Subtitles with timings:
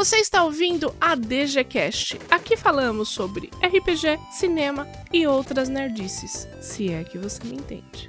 [0.00, 2.18] Você está ouvindo a DGCast.
[2.30, 8.08] Aqui falamos sobre RPG, cinema e outras nerdices, se é que você me entende.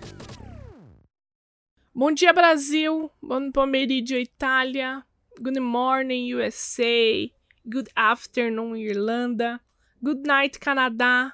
[1.93, 3.11] Bom dia, Brasil.
[3.21, 5.03] Bom pomeriggio, Itália.
[5.37, 7.29] Good morning, USA.
[7.65, 9.59] Good afternoon, Irlanda.
[10.01, 11.33] Good night, Canadá.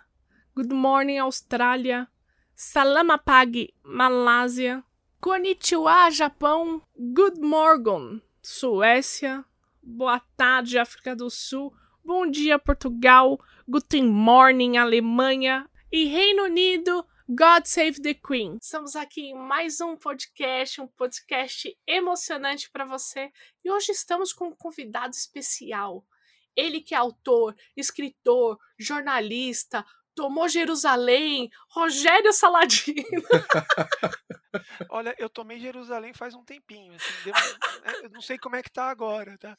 [0.56, 2.08] Good morning, Austrália.
[2.56, 4.84] Salamapag, Malásia.
[5.22, 6.82] Konnichiwa, Japão.
[6.98, 9.46] Good morning, Suécia.
[9.90, 11.74] Boa tarde, África do Sul.
[12.04, 13.40] Bom dia, Portugal.
[13.66, 15.66] Guten morning, Alemanha.
[15.90, 17.08] E Reino Unido.
[17.30, 18.58] God Save the Queen.
[18.62, 23.32] Estamos aqui em mais um podcast, um podcast emocionante para você.
[23.64, 26.06] E hoje estamos com um convidado especial.
[26.54, 29.86] Ele que é autor, escritor, jornalista,
[30.18, 33.04] tomou Jerusalém, Rogério Saladino.
[34.90, 36.92] Olha, eu tomei Jerusalém faz um tempinho.
[36.96, 39.56] Assim, né, eu não sei como é que tá agora, tá?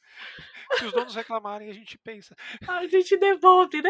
[0.77, 2.35] Se os donos reclamarem, a gente pensa.
[2.67, 3.89] A gente devolve, né?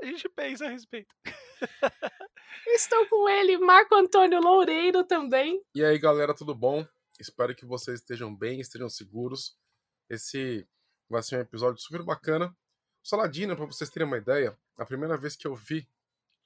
[0.00, 1.12] A gente pensa a respeito.
[2.68, 5.60] Estou com ele, Marco Antônio Loureiro também.
[5.74, 6.86] E aí, galera, tudo bom?
[7.18, 9.58] Espero que vocês estejam bem, estejam seguros.
[10.08, 10.68] Esse
[11.08, 12.56] vai ser um episódio super bacana.
[13.02, 15.86] O Saladino, para vocês terem uma ideia, a primeira vez que eu vi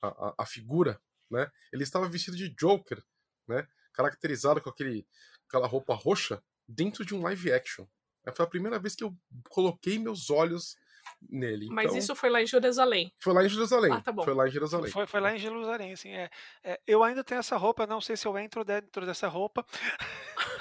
[0.02, 3.02] a, a, a figura, né, ele estava vestido de Joker,
[3.46, 5.06] né, caracterizado com aquele,
[5.48, 7.86] aquela roupa roxa, dentro de um live action.
[8.34, 9.14] Foi a primeira vez que eu
[9.50, 10.77] coloquei meus olhos
[11.20, 11.68] nele.
[11.70, 13.12] Mas então, isso foi lá em Jerusalém.
[13.20, 13.92] Foi lá em Jerusalém.
[13.92, 14.24] Ah, tá bom.
[14.24, 14.90] Foi lá em Jerusalém.
[14.90, 16.10] Foi, foi lá em Jerusalém, assim.
[16.10, 16.30] É,
[16.64, 19.64] é, eu ainda tenho essa roupa, não sei se eu entro dentro dessa roupa.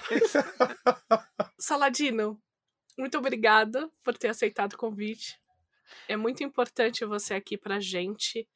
[1.57, 2.37] Saladino,
[2.97, 5.41] muito obrigada por ter aceitado o convite.
[6.07, 8.47] É muito importante você aqui pra gente.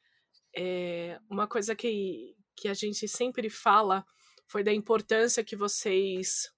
[0.55, 4.05] É uma coisa que, que a gente sempre fala
[4.47, 6.51] foi da importância que vocês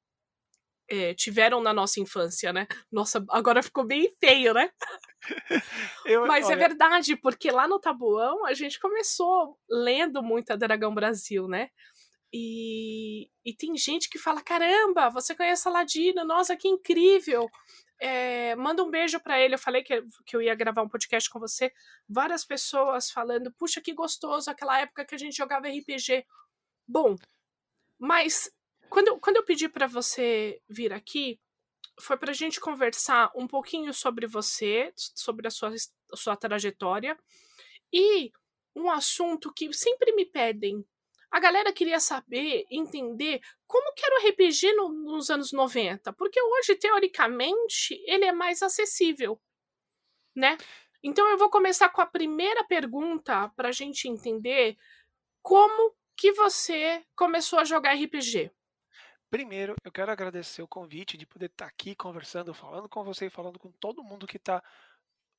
[0.90, 2.68] é, tiveram na nossa infância, né?
[2.92, 4.72] Nossa, agora ficou bem feio, né?
[6.06, 6.54] Eu, Mas é olha...
[6.54, 11.70] é verdade, porque lá no Tabuão a gente começou lendo muito a Dragão Brasil, né?
[12.34, 17.50] E, e tem gente que fala: caramba, você conhece a Ladino, nossa, que incrível!
[18.00, 19.56] É, manda um beijo para ele.
[19.56, 21.72] Eu falei que, que eu ia gravar um podcast com você.
[22.08, 26.26] Várias pessoas falando: puxa, que gostoso aquela época que a gente jogava RPG.
[26.88, 27.16] Bom,
[27.98, 28.52] mas
[28.90, 31.40] quando, quando eu pedi para você vir aqui,
[32.00, 35.74] foi para a gente conversar um pouquinho sobre você, sobre a sua,
[36.12, 37.18] a sua trajetória
[37.92, 38.32] e
[38.76, 40.86] um assunto que sempre me pedem
[41.32, 46.42] a galera queria saber, entender como que era o RPG no, nos anos 90, porque
[46.42, 49.40] hoje, teoricamente, ele é mais acessível,
[50.36, 50.58] né?
[51.04, 54.78] Então eu vou começar com a primeira pergunta para a gente entender
[55.42, 58.52] como que você começou a jogar RPG.
[59.30, 63.28] Primeiro, eu quero agradecer o convite de poder estar tá aqui conversando, falando com você
[63.28, 64.62] e falando com todo mundo que está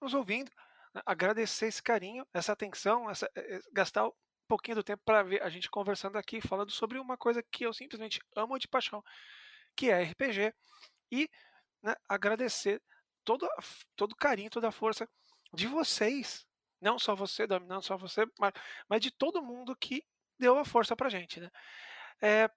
[0.00, 0.50] nos ouvindo.
[0.94, 1.02] Né?
[1.04, 4.08] Agradecer esse carinho, essa atenção, essa, eh, eh, gastar
[4.50, 7.72] pouquinho do tempo para ver a gente conversando aqui, falando sobre uma coisa que eu
[7.72, 9.02] simplesmente amo de paixão,
[9.76, 10.52] que é RPG,
[11.12, 11.30] e
[11.82, 12.82] né, agradecer
[13.24, 13.48] todo,
[13.94, 15.08] todo carinho, toda a força
[15.54, 16.44] de vocês,
[16.80, 18.52] não só você, não só você, mas,
[18.88, 20.02] mas de todo mundo que
[20.36, 21.48] deu a força pra gente, né?
[22.20, 22.50] É,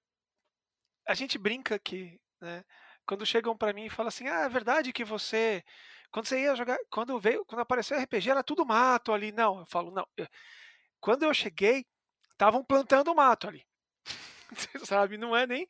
[1.07, 2.63] a gente brinca que, né,
[3.05, 5.63] quando chegam para mim e falam assim, ah, é verdade que você,
[6.11, 9.65] quando você ia jogar, quando veio, quando apareceu RPG era tudo mato ali, não, eu
[9.67, 10.07] falo, não,
[11.03, 11.85] quando eu cheguei,
[12.31, 13.67] estavam plantando mato ali.
[14.49, 15.67] Você sabe, não é nem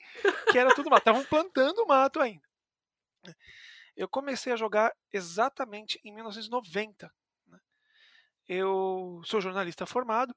[0.51, 2.47] que era tudo mato, estavam plantando mato ainda.
[3.95, 7.11] Eu comecei a jogar exatamente em 1990.
[7.47, 7.59] Né.
[8.47, 10.35] Eu sou jornalista formado.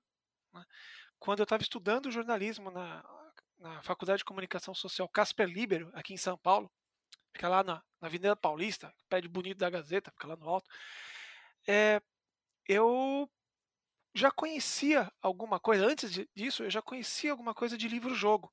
[0.55, 0.65] Né.
[1.19, 3.05] Quando eu estava estudando jornalismo na,
[3.59, 6.73] na Faculdade de Comunicação Social Casper Libero, aqui em São Paulo,
[7.35, 10.71] fica lá na, na Avenida Paulista, prédio bonito da Gazeta, fica lá no alto.
[11.69, 12.01] É,
[12.67, 13.31] eu
[14.17, 18.51] já conhecia alguma coisa, antes disso, eu já conhecia alguma coisa de livro-jogo.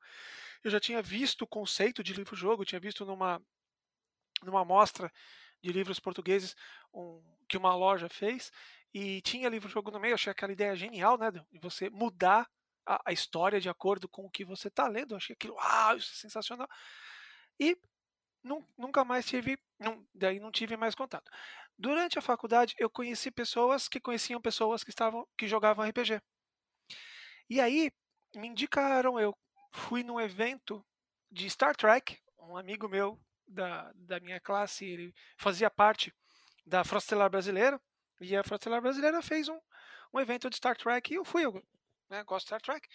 [0.61, 3.41] Eu já tinha visto o conceito de livro-jogo, tinha visto numa,
[4.43, 5.11] numa mostra
[5.61, 6.53] de livros portugueses
[6.93, 8.51] um, que uma loja fez,
[8.93, 10.11] e tinha livro-jogo no meio.
[10.11, 11.31] Eu achei aquela ideia genial, né?
[11.31, 12.45] De você mudar
[12.85, 15.13] a, a história de acordo com o que você está lendo.
[15.13, 16.67] Eu achei aquilo, uau, isso é sensacional.
[17.57, 17.77] E
[18.77, 19.57] nunca mais tive,
[20.13, 21.31] daí não tive mais contato.
[21.77, 26.21] Durante a faculdade, eu conheci pessoas que conheciam pessoas que estavam que jogavam RPG.
[27.49, 27.91] E aí
[28.35, 29.35] me indicaram, eu
[29.71, 30.85] fui num evento
[31.31, 36.13] de Star Trek, um amigo meu da, da minha classe, ele fazia parte
[36.65, 37.81] da Frostelar Brasileira,
[38.21, 39.59] e a Frostelar Brasileira fez um,
[40.13, 41.63] um evento de Star Trek, e eu fui, eu
[42.09, 42.87] né, gosto de Star Trek,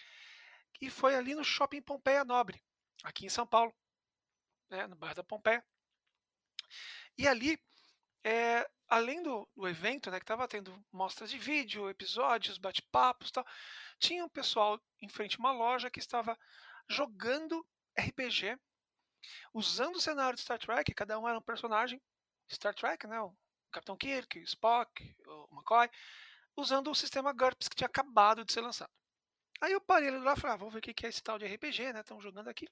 [0.81, 2.61] e foi ali no Shopping Pompeia Nobre,
[3.03, 3.73] aqui em São Paulo,
[4.69, 5.63] né, no bairro da Pompeia.
[7.17, 7.59] E ali
[8.23, 13.45] é, além do, do, evento, né, que estava tendo mostras de vídeo, episódios, bate-papos, tal,
[13.99, 16.37] tinha um pessoal em frente a uma loja que estava
[16.89, 17.65] jogando
[17.97, 18.57] RPG,
[19.53, 22.01] usando o cenário de Star Trek, cada um era um personagem
[22.51, 23.35] Star Trek, né, o
[23.71, 25.89] Capitão Kirk, o Spock, o McCoy,
[26.55, 28.91] usando o sistema GURPS que tinha acabado de ser lançado.
[29.61, 31.45] Aí eu parei lá e falei, ah, vamos ver o que é esse tal de
[31.45, 31.99] RPG, né?
[31.99, 32.67] Estão jogando aqui.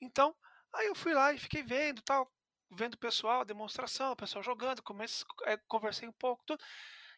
[0.00, 0.36] Então,
[0.72, 2.30] aí eu fui lá e fiquei vendo tal,
[2.70, 6.62] vendo o pessoal, a demonstração, o pessoal jogando, comecei, é, conversei um pouco, tudo.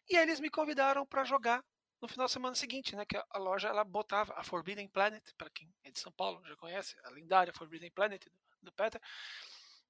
[0.09, 1.63] E aí eles me convidaram para jogar
[2.01, 3.05] no final da semana seguinte, né?
[3.05, 6.55] Que a loja ela botava a Forbidden Planet, para quem é de São Paulo já
[6.55, 9.01] conhece, a lendária Forbidden Planet do, do Peter.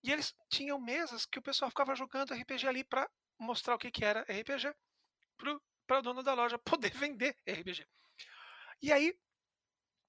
[0.04, 3.10] E eles tinham mesas que o pessoal ficava jogando RPG ali para
[3.40, 4.74] mostrar o que, que era RPG
[5.36, 7.88] para o dono da loja poder vender RPG.
[8.82, 9.18] E aí,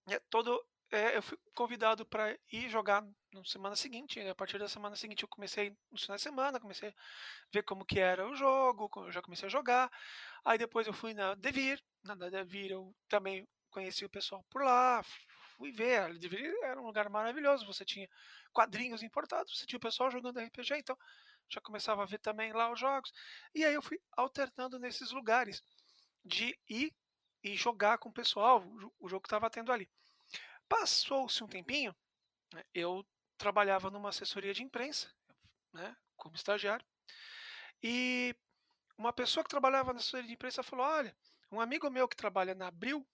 [0.08, 3.02] é, todo, é, eu fui convidado para ir jogar
[3.32, 4.20] na semana seguinte.
[4.20, 6.94] A partir da semana seguinte, eu comecei no final de semana, comecei a
[7.52, 9.90] ver como que era o jogo, eu já comecei a jogar.
[10.44, 15.02] Aí depois eu fui na Devir, na Devir eu também conheci o pessoal por lá,
[15.56, 16.00] fui ver.
[16.00, 18.08] A Devir era um lugar maravilhoso, você tinha
[18.52, 20.96] quadrinhos importados, você tinha o pessoal jogando RPG, então
[21.48, 23.12] já começava a ver também lá os jogos.
[23.54, 25.62] E aí eu fui alternando nesses lugares
[26.24, 26.94] de ir
[27.42, 28.64] e jogar com o pessoal,
[28.98, 29.88] o jogo que estava tendo ali.
[30.68, 31.94] Passou-se um tempinho,
[32.52, 33.06] né, eu
[33.38, 35.12] trabalhava numa assessoria de imprensa,
[35.72, 36.84] né, como estagiário,
[37.82, 38.34] e
[38.98, 41.16] uma pessoa que trabalhava na assessoria de imprensa falou: Olha,
[41.52, 43.06] um amigo meu que trabalha na Abril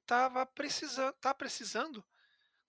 [0.00, 2.04] estava precisando, tá precisando,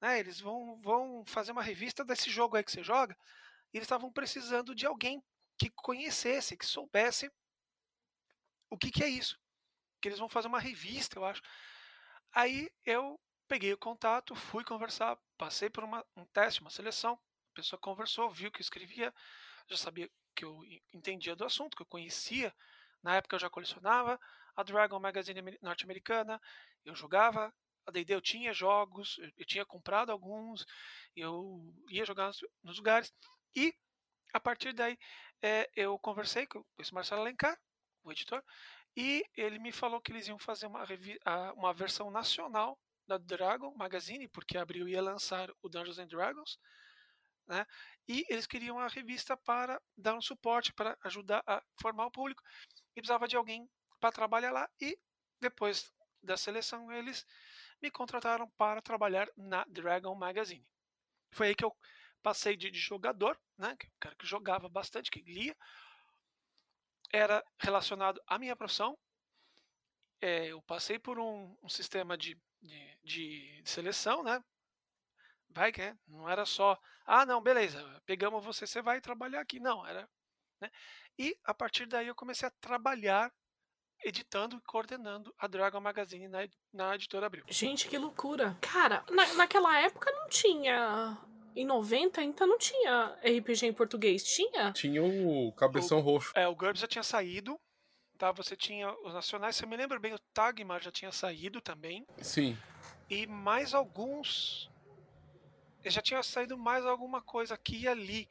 [0.02, 3.18] né, eles vão, vão fazer uma revista desse jogo aí que você joga,
[3.74, 5.24] e eles estavam precisando de alguém
[5.58, 7.32] que conhecesse, que soubesse
[8.70, 9.40] o que, que é isso
[10.02, 11.42] que eles vão fazer uma revista, eu acho.
[12.34, 13.20] Aí eu
[13.52, 17.20] peguei o contato, fui conversar, passei por uma, um teste, uma seleção.
[17.52, 19.14] A pessoa conversou, viu que eu escrevia,
[19.70, 20.64] já sabia que eu
[20.94, 22.56] entendia do assunto, que eu conhecia.
[23.04, 24.18] Na época eu já colecionava
[24.56, 26.42] a Dragon Magazine norte-americana,
[26.86, 27.54] eu jogava
[27.86, 30.66] a D&D, eu tinha jogos, eu tinha comprado alguns,
[31.14, 32.32] eu ia jogar
[32.64, 33.14] nos, lugares.
[33.54, 33.76] E
[34.34, 34.98] a partir daí
[35.42, 37.60] é, eu conversei com esse Marcelo Alencar,
[38.02, 38.42] o editor,
[38.96, 40.86] e ele me falou que eles iam fazer uma,
[41.58, 46.58] uma versão nacional da Dragon Magazine, porque abriu ia lançar o Dungeons and Dragons,
[47.48, 47.66] né?
[48.08, 52.42] E eles queriam a revista para dar um suporte, para ajudar a formar o público.
[52.96, 53.70] E precisava de alguém
[54.00, 54.70] para trabalhar lá.
[54.80, 54.98] E
[55.40, 57.26] depois da seleção, eles
[57.82, 60.66] me contrataram para trabalhar na Dragon Magazine.
[61.32, 61.76] Foi aí que eu
[62.22, 63.76] passei de, jogador, né?
[63.78, 65.56] Que é cara que jogava bastante, que lia,
[67.12, 68.98] era relacionado à minha profissão.
[70.22, 74.44] É, eu passei por um, um sistema de, de, de, seleção, né?
[75.50, 79.60] Vai que é, não era só, ah, não, beleza, pegamos você, você vai trabalhar aqui.
[79.60, 80.10] Não, era.
[80.62, 80.72] Né?
[81.18, 83.32] E a partir daí eu comecei a trabalhar
[84.04, 86.40] editando e coordenando a Dragon Magazine na,
[86.74, 87.44] na editora Abril.
[87.50, 88.58] Gente, que loucura.
[88.62, 91.18] Cara, na, naquela época não tinha
[91.56, 94.72] em 90 ainda não tinha RPG em português, tinha?
[94.72, 96.32] Tinha o Cabeção o, Roxo.
[96.36, 97.60] É, o GURPS já tinha saído,
[98.22, 98.32] tá?
[98.34, 102.06] Você tinha os nacionais, se eu me lembro bem, o Tagmar já tinha saído também.
[102.22, 102.56] Sim.
[103.10, 104.70] E mais alguns.
[105.84, 108.30] Já tinha saído mais alguma coisa aqui e ali.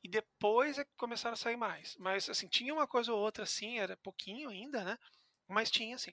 [0.00, 1.96] E depois é que começaram a sair mais.
[1.98, 4.96] Mas, assim, tinha uma coisa ou outra, assim, era pouquinho ainda, né?
[5.48, 6.12] Mas tinha, sim.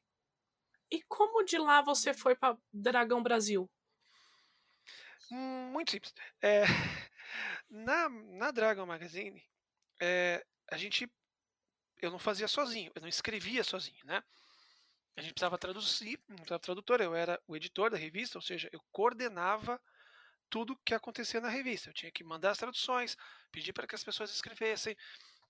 [0.90, 3.70] E como de lá você foi para Dragão Brasil?
[5.30, 6.16] Muito simples.
[6.42, 6.64] É,
[7.70, 9.44] na, na Dragon Magazine,
[10.02, 11.08] é, a gente.
[12.02, 14.24] Eu não fazia sozinho, eu não escrevia sozinho, né?
[15.16, 18.70] A gente precisava traduzir, não precisava tradutor, eu era o editor da revista, ou seja,
[18.72, 19.80] eu coordenava
[20.50, 21.90] tudo que acontecia na revista.
[21.90, 23.18] Eu tinha que mandar as traduções,
[23.52, 24.98] pedir para que as pessoas escrevessem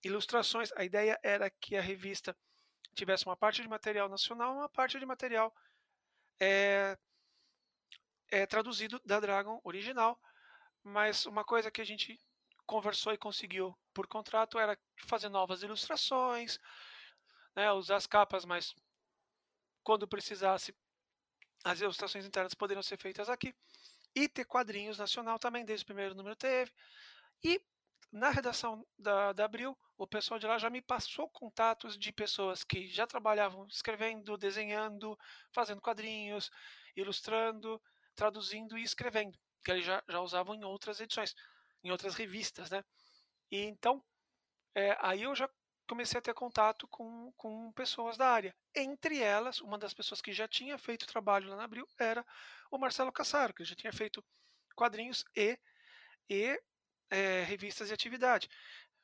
[0.03, 0.72] ilustrações.
[0.75, 2.36] A ideia era que a revista
[2.93, 5.53] tivesse uma parte de material nacional, uma parte de material
[6.39, 6.98] é,
[8.29, 10.20] é traduzido da Dragon original,
[10.84, 12.20] mas uma coisa que a gente
[12.72, 16.58] conversou e conseguiu por contrato era fazer novas ilustrações,
[17.54, 18.74] né, usar as capas, mas
[19.84, 20.74] quando precisasse,
[21.66, 23.54] as ilustrações internas poderiam ser feitas aqui.
[24.16, 26.72] E ter quadrinhos nacional também, desde o primeiro número teve.
[27.44, 27.62] E
[28.10, 32.63] na redação da, da Abril, o pessoal de lá já me passou contatos de pessoas
[32.63, 35.20] que já trabalhavam escrevendo, desenhando,
[35.51, 36.50] fazendo quadrinhos,
[36.96, 37.82] ilustrando,
[38.16, 41.36] traduzindo e escrevendo, que eles já, já usavam em outras edições,
[41.83, 42.83] em outras revistas, né?
[43.51, 44.03] E então,
[44.75, 45.50] é, aí eu já
[45.88, 48.55] comecei a ter contato com, com pessoas da área.
[48.73, 52.25] Entre elas, uma das pessoas que já tinha feito trabalho lá na Abril era
[52.71, 54.23] o Marcelo Cassaro, que já tinha feito
[54.75, 55.59] quadrinhos e,
[56.29, 56.61] e
[57.09, 58.50] é, revistas de atividade.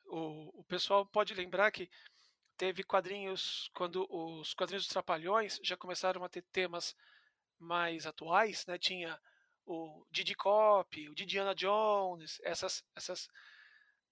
[0.06, 1.90] o, o pessoal pode lembrar que
[2.56, 6.96] teve quadrinhos quando os quadrinhos dos Trapalhões já começaram a ter temas
[7.58, 8.78] mais atuais, né?
[8.78, 9.18] Tinha
[9.68, 13.28] o Didi Cop, o Didiana Jones, essas essas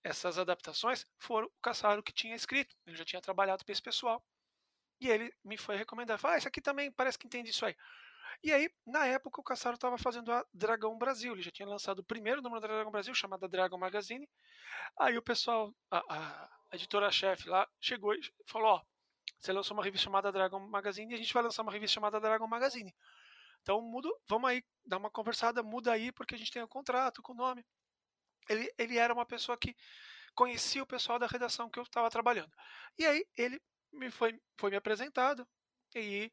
[0.05, 2.77] essas adaptações foram o Caçaro que tinha escrito.
[2.87, 4.23] Ele já tinha trabalhado para esse pessoal.
[5.01, 6.19] E ele me foi recomendar.
[6.19, 7.75] Falou, ah, isso aqui também parece que entende isso aí.
[8.43, 11.33] E aí, na época, o Caçaro estava fazendo a Dragão Brasil.
[11.33, 14.29] Ele já tinha lançado o primeiro número da Dragão Brasil, chamada Dragon Magazine.
[14.99, 15.99] Aí o pessoal, a,
[16.71, 18.83] a editora-chefe lá, chegou e falou: Ó,
[19.39, 22.21] você lançou uma revista chamada Dragon Magazine e a gente vai lançar uma revista chamada
[22.21, 22.95] Dragon Magazine.
[23.67, 27.21] Então, muda, vamos aí, dar uma conversada, muda aí, porque a gente tem um contrato
[27.21, 27.67] com o nome.
[28.49, 29.75] Ele, ele era uma pessoa que
[30.37, 32.53] conhecia o pessoal da redação que eu estava trabalhando.
[32.97, 33.61] E aí ele
[33.93, 35.45] me foi, foi me apresentado
[35.97, 36.31] e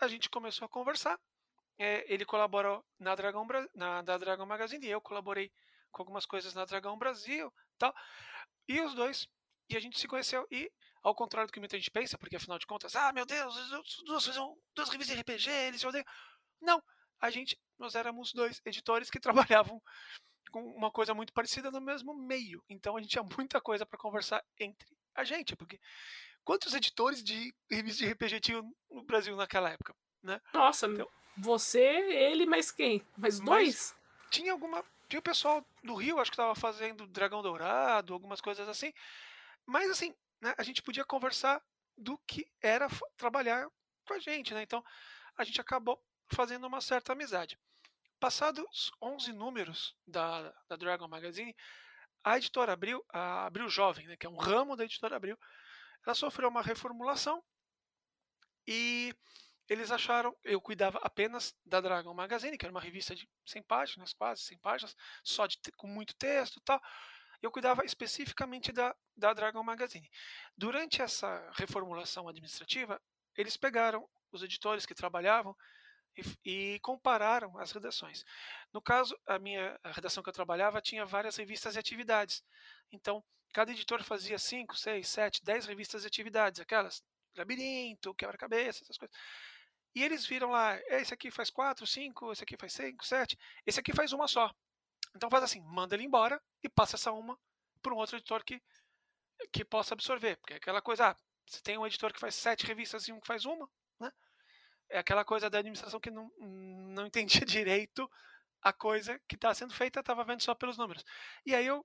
[0.00, 1.20] a gente começou a conversar.
[1.78, 5.52] É, ele colaborou na Dragão, na, da Dragão Magazine e eu colaborei
[5.90, 7.94] com algumas coisas na Dragão Brasil tal.
[8.66, 9.28] E os dois,
[9.68, 10.46] e a gente se conheceu.
[10.50, 13.54] E, ao contrário do que muita gente pensa, porque afinal de contas, ah, meu Deus,
[14.06, 14.24] duas,
[14.74, 16.06] duas revistas de RPG, eles se odeiam.
[16.62, 16.82] Não,
[17.20, 19.20] a gente, nós éramos dois editores que
[19.60, 19.82] trabalhavam
[20.50, 22.62] com uma coisa muito parecida no mesmo meio.
[22.68, 25.80] Então a gente tinha muita coisa para conversar entre a gente, porque
[26.44, 30.40] quantos editores de revistas de RPG tinham no Brasil naquela época, né?
[30.52, 33.04] Nossa, então, você, ele, mais quem?
[33.16, 33.94] Mais dois?
[34.30, 38.68] Tinha alguma, tinha o pessoal do Rio, acho que estava fazendo Dragão Dourado, algumas coisas
[38.68, 38.92] assim.
[39.66, 41.62] Mas assim, né, a gente podia conversar
[41.96, 43.68] do que era trabalhar
[44.06, 44.62] com a gente, né?
[44.62, 44.84] Então
[45.36, 47.58] a gente acabou fazendo uma certa amizade.
[48.18, 51.54] Passados 11 números da, da Dragon Magazine,
[52.24, 55.38] a editora Abril, a Abril Jovem, né, que é um ramo da editora Abril,
[56.04, 57.42] ela sofreu uma reformulação
[58.66, 59.14] e
[59.68, 64.12] eles acharam, eu cuidava apenas da Dragon Magazine, que era uma revista de 100 páginas,
[64.12, 66.80] quase 100 páginas, só de, com muito texto e tal.
[67.40, 70.08] Eu cuidava especificamente da, da Dragon Magazine.
[70.56, 73.00] Durante essa reformulação administrativa,
[73.36, 75.56] eles pegaram os editores que trabalhavam
[76.16, 78.24] e, e, compararam as redações.
[78.72, 82.42] No caso, a minha a redação que eu trabalhava tinha várias revistas e atividades.
[82.90, 87.02] Então, cada editor fazia 5, 6, 7, 10 revistas e atividades, aquelas
[87.36, 89.16] labirinto, quebra-cabeça, essas coisas.
[89.94, 93.80] E eles viram lá, esse aqui faz 4, 5, esse aqui faz 5, 7, esse
[93.80, 94.50] aqui faz uma só.
[95.14, 97.38] Então faz assim, manda ele embora e passa essa uma
[97.82, 98.62] para um outro editor que,
[99.52, 100.36] que possa absorver.
[100.36, 101.16] Porque é aquela coisa, ah,
[101.46, 103.68] você tem um editor que faz sete revistas e um que faz uma,
[104.00, 104.10] né?
[104.92, 108.08] É aquela coisa da administração que não, não entendia direito
[108.62, 111.04] a coisa que está sendo feita, estava vendo só pelos números.
[111.44, 111.84] E aí eu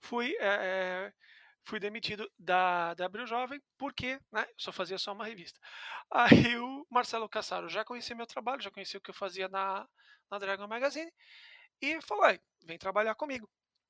[0.00, 1.12] fui, é,
[1.64, 5.58] fui demitido da, da Abril Jovem porque né, só fazia só uma revista.
[6.10, 9.88] Aí o Marcelo Cassaro já conhecia meu trabalho, já conhecia o que eu fazia na,
[10.30, 11.12] na Dragon Magazine
[11.80, 12.24] e falou:
[12.64, 13.48] vem trabalhar comigo.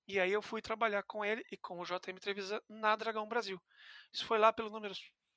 [0.09, 3.61] E aí eu fui trabalhar com ele e com o JM Trevisan na Dragão Brasil.
[4.13, 4.95] Isso foi lá pelo número,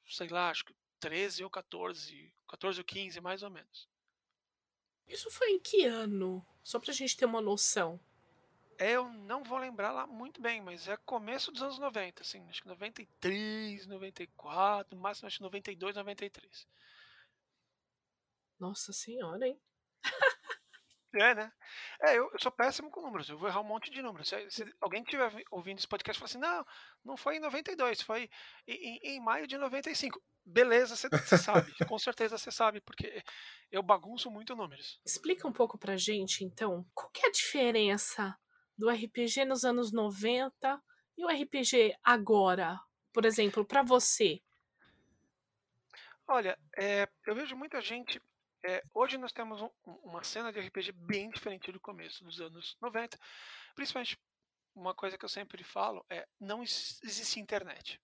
[0.08, 3.88] sei lá, acho que 13 ou 14, 14 ou 15, mais ou menos.
[5.08, 6.46] Isso foi em que ano?
[6.64, 8.00] Só pra gente ter uma noção.
[8.78, 12.46] É, eu não vou lembrar lá muito bem, mas é começo dos anos 90, assim,
[12.50, 16.68] acho que 93, 94, no máximo acho que 92, 93.
[18.60, 19.60] Nossa senhora, hein?
[21.16, 21.52] É, né?
[22.02, 24.28] É, eu, eu, sou péssimo com números, eu vou errar um monte de números.
[24.28, 26.66] Se, se alguém estiver ouvindo esse podcast e falar assim, não,
[27.04, 28.30] não foi em 92, foi
[28.68, 33.24] em, em, em maio de 95 beleza, você sabe, com certeza você sabe, porque
[33.72, 35.02] eu bagunço muito números.
[35.04, 38.38] Explica um pouco pra gente, então, qual que é a diferença
[38.78, 40.82] do RPG nos anos 90
[41.18, 42.80] e o RPG agora,
[43.12, 44.42] por exemplo, para você?
[46.28, 48.22] Olha, é, eu vejo muita gente.
[48.68, 49.70] É, hoje nós temos um,
[50.04, 53.16] uma cena de RPG bem diferente do começo dos anos 90.
[53.76, 54.18] Principalmente,
[54.74, 58.02] uma coisa que eu sempre falo é: não existe internet.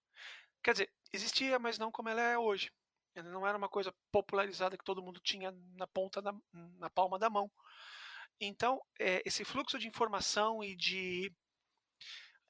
[0.63, 2.71] Quer dizer, existia, mas não como ela é hoje.
[3.15, 7.17] Ela não era uma coisa popularizada que todo mundo tinha na ponta da, na palma
[7.17, 7.51] da mão.
[8.39, 11.33] Então, é, esse fluxo de informação e de,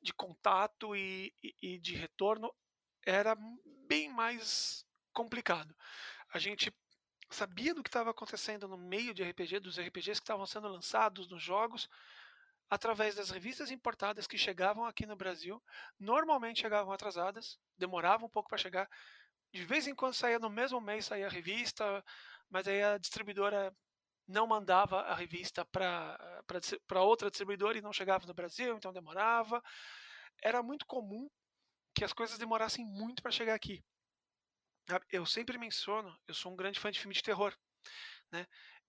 [0.01, 2.53] de contato e, e, e de retorno
[3.06, 3.38] era
[3.88, 5.74] bem mais complicado.
[6.34, 6.72] A gente
[7.36, 11.28] sabia do que estava acontecendo no meio de RPG, dos RPGs que estavam sendo lançados
[11.30, 11.90] nos jogos,
[12.70, 15.62] através das revistas importadas que chegavam aqui no Brasil.
[16.00, 18.90] Normalmente chegavam atrasadas, demoravam um pouco para chegar.
[19.54, 22.04] De vez em quando saía no mesmo mês saía a revista,
[22.50, 23.76] mas aí a distribuidora
[24.28, 29.62] não mandava a revista para outra distribuidora e não chegava no Brasil, então demorava.
[30.42, 31.30] Era muito comum
[31.94, 33.84] que as coisas demorassem muito para chegar aqui.
[35.10, 37.56] Eu sempre menciono, eu sou um grande fã de filme de terror,
[38.32, 38.46] né?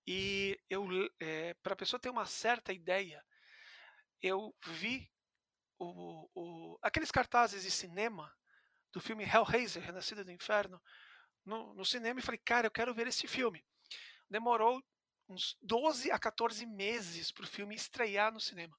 [0.06, 0.86] E eu,
[1.20, 3.24] é, para a pessoa ter uma certa ideia
[4.22, 5.10] eu vi
[5.78, 8.32] o, o, aqueles cartazes de cinema
[8.92, 10.80] do filme Hellraiser, Renascida do Inferno,
[11.44, 13.64] no, no cinema e falei, cara, eu quero ver esse filme.
[14.30, 14.82] Demorou
[15.28, 18.78] uns 12 a 14 meses para o filme estrear no cinema.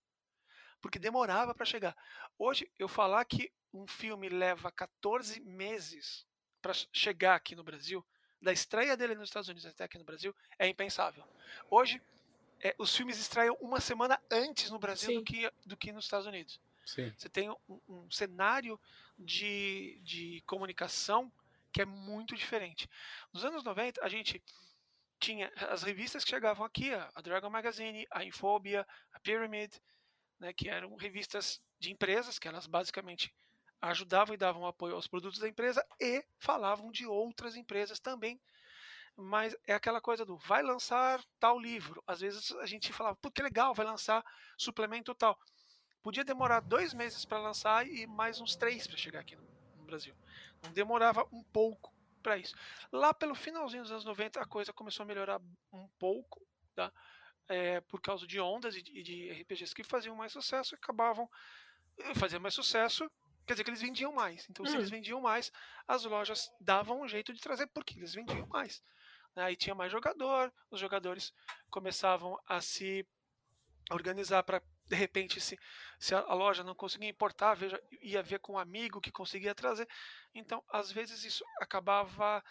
[0.82, 1.96] Porque demorava para chegar.
[2.38, 6.26] Hoje, eu falar que um filme leva 14 meses
[6.64, 8.04] para chegar aqui no Brasil,
[8.42, 11.24] da estreia dele nos Estados Unidos até aqui no Brasil, é impensável.
[11.70, 12.02] Hoje,
[12.62, 16.26] é, os filmes estreiam uma semana antes no Brasil do que, do que nos Estados
[16.26, 16.60] Unidos.
[16.86, 17.14] Sim.
[17.18, 18.80] Você tem um, um cenário
[19.20, 21.32] de, de comunicação
[21.72, 22.90] que é muito diferente.
[23.34, 24.42] Nos anos 90, a gente
[25.20, 29.74] tinha as revistas que chegavam aqui, a Dragon Magazine, a Infobia, a Pyramid,
[30.40, 33.34] né, que eram revistas de empresas, que elas basicamente
[33.90, 38.40] ajudavam e davam apoio aos produtos da empresa e falavam de outras empresas também.
[39.16, 42.02] Mas é aquela coisa do vai lançar tal livro.
[42.08, 44.24] Às vezes a gente falava, pô, que legal, vai lançar
[44.58, 45.38] suplemento tal.
[46.02, 49.44] Podia demorar dois meses para lançar e mais uns três para chegar aqui no,
[49.76, 50.16] no Brasil.
[50.64, 52.56] Não demorava um pouco para isso.
[52.92, 56.42] Lá pelo finalzinho dos anos 90 a coisa começou a melhorar um pouco,
[56.74, 56.92] tá?
[57.50, 61.30] É, por causa de ondas e de, de, RPGs que faziam mais sucesso e acabavam
[61.98, 63.12] eh, fazendo mais sucesso,
[63.46, 64.48] quer dizer que eles vendiam mais.
[64.50, 64.70] Então, hum.
[64.70, 64.92] se eles hum.
[64.92, 65.52] vendiam mais,
[65.88, 68.84] as lojas davam um jeito de trazer porque eles vendiam mais.
[69.36, 69.44] Né?
[69.44, 71.34] Aí tinha mais jogador, os jogadores
[71.70, 73.06] começavam a se
[73.92, 75.58] organizar para de repente, se,
[75.98, 79.88] se a loja não conseguia importar, veja, ia ver com um amigo que conseguia trazer.
[80.36, 82.44] Então, às vezes, isso acabava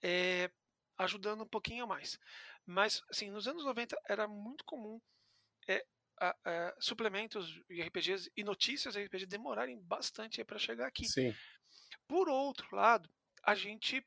[0.00, 0.50] é,
[0.96, 2.18] ajudando um pouquinho mais.
[2.64, 5.00] Mas, assim, nos anos 90 era muito comum
[5.68, 5.84] é,
[6.22, 11.04] a, a, suplementos de RPGs e notícias de RPG demorarem bastante para chegar aqui.
[11.04, 11.34] Sim.
[12.06, 13.10] Por outro lado,
[13.42, 14.06] a gente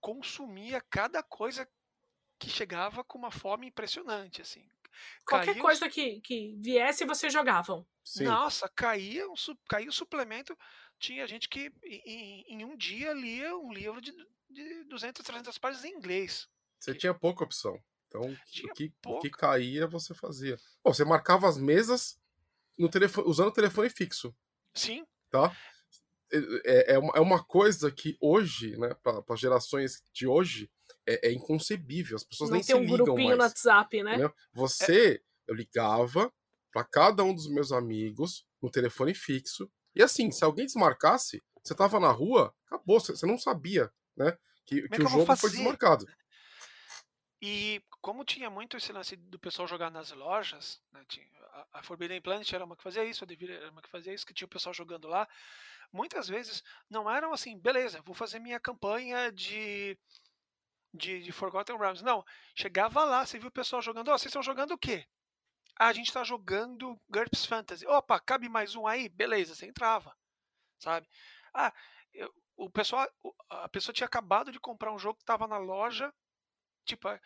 [0.00, 1.68] consumia cada coisa
[2.38, 4.68] que chegava com uma fome impressionante, assim.
[5.24, 7.86] Qualquer caía coisa que, que viesse, vocês jogavam.
[8.04, 8.24] Sim.
[8.24, 9.34] Nossa, caía, um,
[9.68, 10.56] caía o suplemento.
[10.98, 14.12] Tinha gente que em, em, um dia lia um livro de,
[14.48, 16.48] de 200, 300 páginas em inglês.
[16.78, 16.98] Você que...
[16.98, 17.78] tinha pouca opção.
[18.16, 20.56] Então, o que, o que caía, você fazia.
[20.82, 22.18] Bom, você marcava as mesas
[22.78, 24.34] no telefone, usando o telefone fixo.
[24.74, 25.06] Sim.
[25.30, 25.54] Tá?
[26.32, 30.70] É, é, é uma coisa que hoje, né, para as gerações de hoje,
[31.06, 32.16] é, é, inconcebível.
[32.16, 33.38] As pessoas não nem se ligam um grupinho mais.
[33.38, 34.10] no WhatsApp, né?
[34.12, 34.34] Entendeu?
[34.52, 36.32] Você, eu ligava
[36.72, 39.70] para cada um dos meus amigos no telefone fixo.
[39.94, 44.36] E assim, se alguém desmarcasse, você tava na rua, acabou, você não sabia, né?
[44.66, 46.06] Que, que, que o jogo foi desmarcado.
[47.40, 51.82] E como tinha muito esse lance do pessoal jogar nas lojas, né, tinha, a, a
[51.82, 54.32] Forbidden Planet era uma que fazia isso, a Devir era uma que fazia isso, que
[54.32, 55.28] tinha o pessoal jogando lá.
[55.92, 59.98] Muitas vezes não eram assim, beleza, vou fazer minha campanha de
[60.96, 62.02] de, de Forgotten Realms.
[62.02, 64.08] Não, chegava lá, você viu o pessoal jogando.
[64.08, 65.06] Ó, oh, vocês estão jogando o quê?
[65.78, 67.86] Ah, a gente está jogando GURPS Fantasy.
[67.86, 69.08] Opa, cabe mais um aí?
[69.10, 70.16] Beleza, você entrava,
[70.78, 71.06] sabe?
[71.52, 71.72] Ah,
[72.14, 73.06] eu, o pessoal,
[73.50, 76.12] a pessoa tinha acabado de comprar um jogo que estava na loja,
[76.86, 77.20] tipo, é,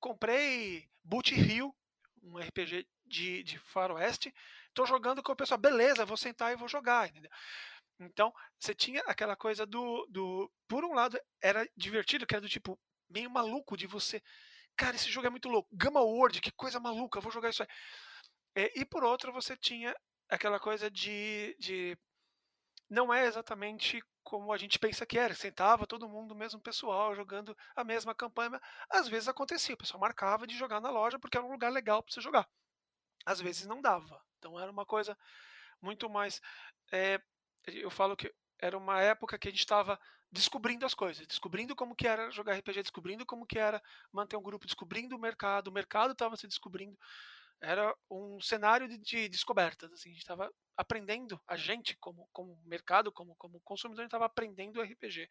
[0.00, 1.74] comprei Boot Hill,
[2.22, 4.34] um RPG de, de faroeste,
[4.68, 7.30] estou jogando com o pessoal, beleza, vou sentar e vou jogar, entendeu?
[8.00, 10.50] Então, você tinha aquela coisa do, do.
[10.66, 14.20] Por um lado, era divertido, que era do tipo, meio maluco de você.
[14.76, 15.68] Cara, esse jogo é muito louco.
[15.72, 17.68] Gamma World, que coisa maluca, vou jogar isso aí.
[18.54, 19.94] É, e por outro, você tinha
[20.28, 21.96] aquela coisa de, de.
[22.88, 25.34] Não é exatamente como a gente pensa que era.
[25.34, 28.60] Sentava todo mundo, mesmo pessoal, jogando a mesma campanha.
[28.90, 32.02] Às vezes acontecia, o pessoal marcava de jogar na loja porque era um lugar legal
[32.02, 32.48] para você jogar.
[33.26, 34.20] Às vezes não dava.
[34.38, 35.16] Então era uma coisa
[35.80, 36.40] muito mais.
[36.90, 37.20] É,
[37.66, 39.98] eu falo que era uma época que a gente estava
[40.30, 44.42] descobrindo as coisas, descobrindo como que era jogar RPG, descobrindo como que era manter um
[44.42, 46.96] grupo, descobrindo o mercado, o mercado estava se descobrindo.
[47.62, 52.60] Era um cenário de, de descobertas, assim, a gente estava aprendendo, a gente como, como
[52.64, 55.30] mercado, como, como consumidor, a gente estava aprendendo o RPG.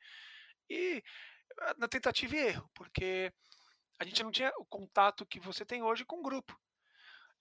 [0.69, 1.03] E
[1.59, 3.33] ah, na tentativa e erro, porque
[3.99, 6.57] a gente não tinha o contato que você tem hoje com o grupo.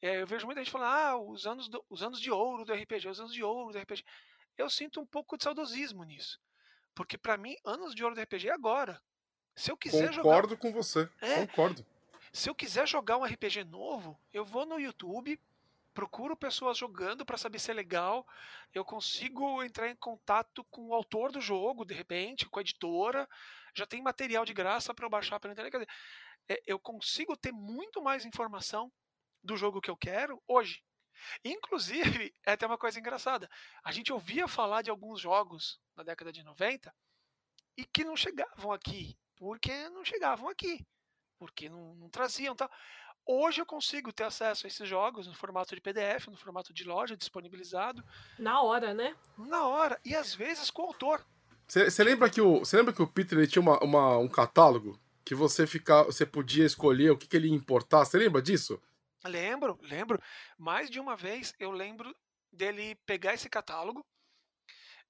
[0.03, 3.09] Eu vejo muita gente falando, ah, os anos, do, os anos de ouro do RPG,
[3.09, 4.05] os anos de ouro do RPG.
[4.57, 6.41] Eu sinto um pouco de saudosismo nisso.
[6.95, 9.01] Porque para mim, anos de ouro do RPG é agora.
[9.55, 10.61] Se eu quiser Concordo jogar...
[10.61, 11.09] com você.
[11.21, 11.87] É, Concordo.
[12.33, 15.41] Se eu quiser jogar um RPG novo, eu vou no YouTube,
[15.93, 18.27] procuro pessoas jogando para saber se é legal.
[18.73, 23.29] Eu consigo entrar em contato com o autor do jogo, de repente, com a editora.
[23.75, 25.73] Já tem material de graça para eu baixar pela internet.
[25.73, 25.93] Quer dizer,
[26.49, 28.93] é, eu consigo ter muito mais informação
[29.43, 30.83] do jogo que eu quero hoje.
[31.45, 33.51] Inclusive, é até uma coisa engraçada.
[33.83, 36.95] A gente ouvia falar de alguns jogos na década de 90
[37.77, 40.87] e que não chegavam aqui, porque não chegavam aqui,
[41.41, 42.71] porque não, não traziam tal.
[43.27, 46.85] hoje eu consigo ter acesso a esses jogos no formato de PDF, no formato de
[46.85, 48.05] loja, disponibilizado.
[48.39, 49.17] Na hora, né?
[49.39, 51.27] Na hora, e às vezes com o autor.
[51.67, 55.01] Você lembra que o você lembra que o Peter ele tinha uma, uma, um catálogo
[55.25, 58.05] que você ficar, você podia escolher o que, que ele ia importar?
[58.05, 58.81] Você lembra disso?
[59.25, 60.21] Lembro, lembro.
[60.59, 62.15] Mais de uma vez eu lembro
[62.53, 64.05] dele pegar esse catálogo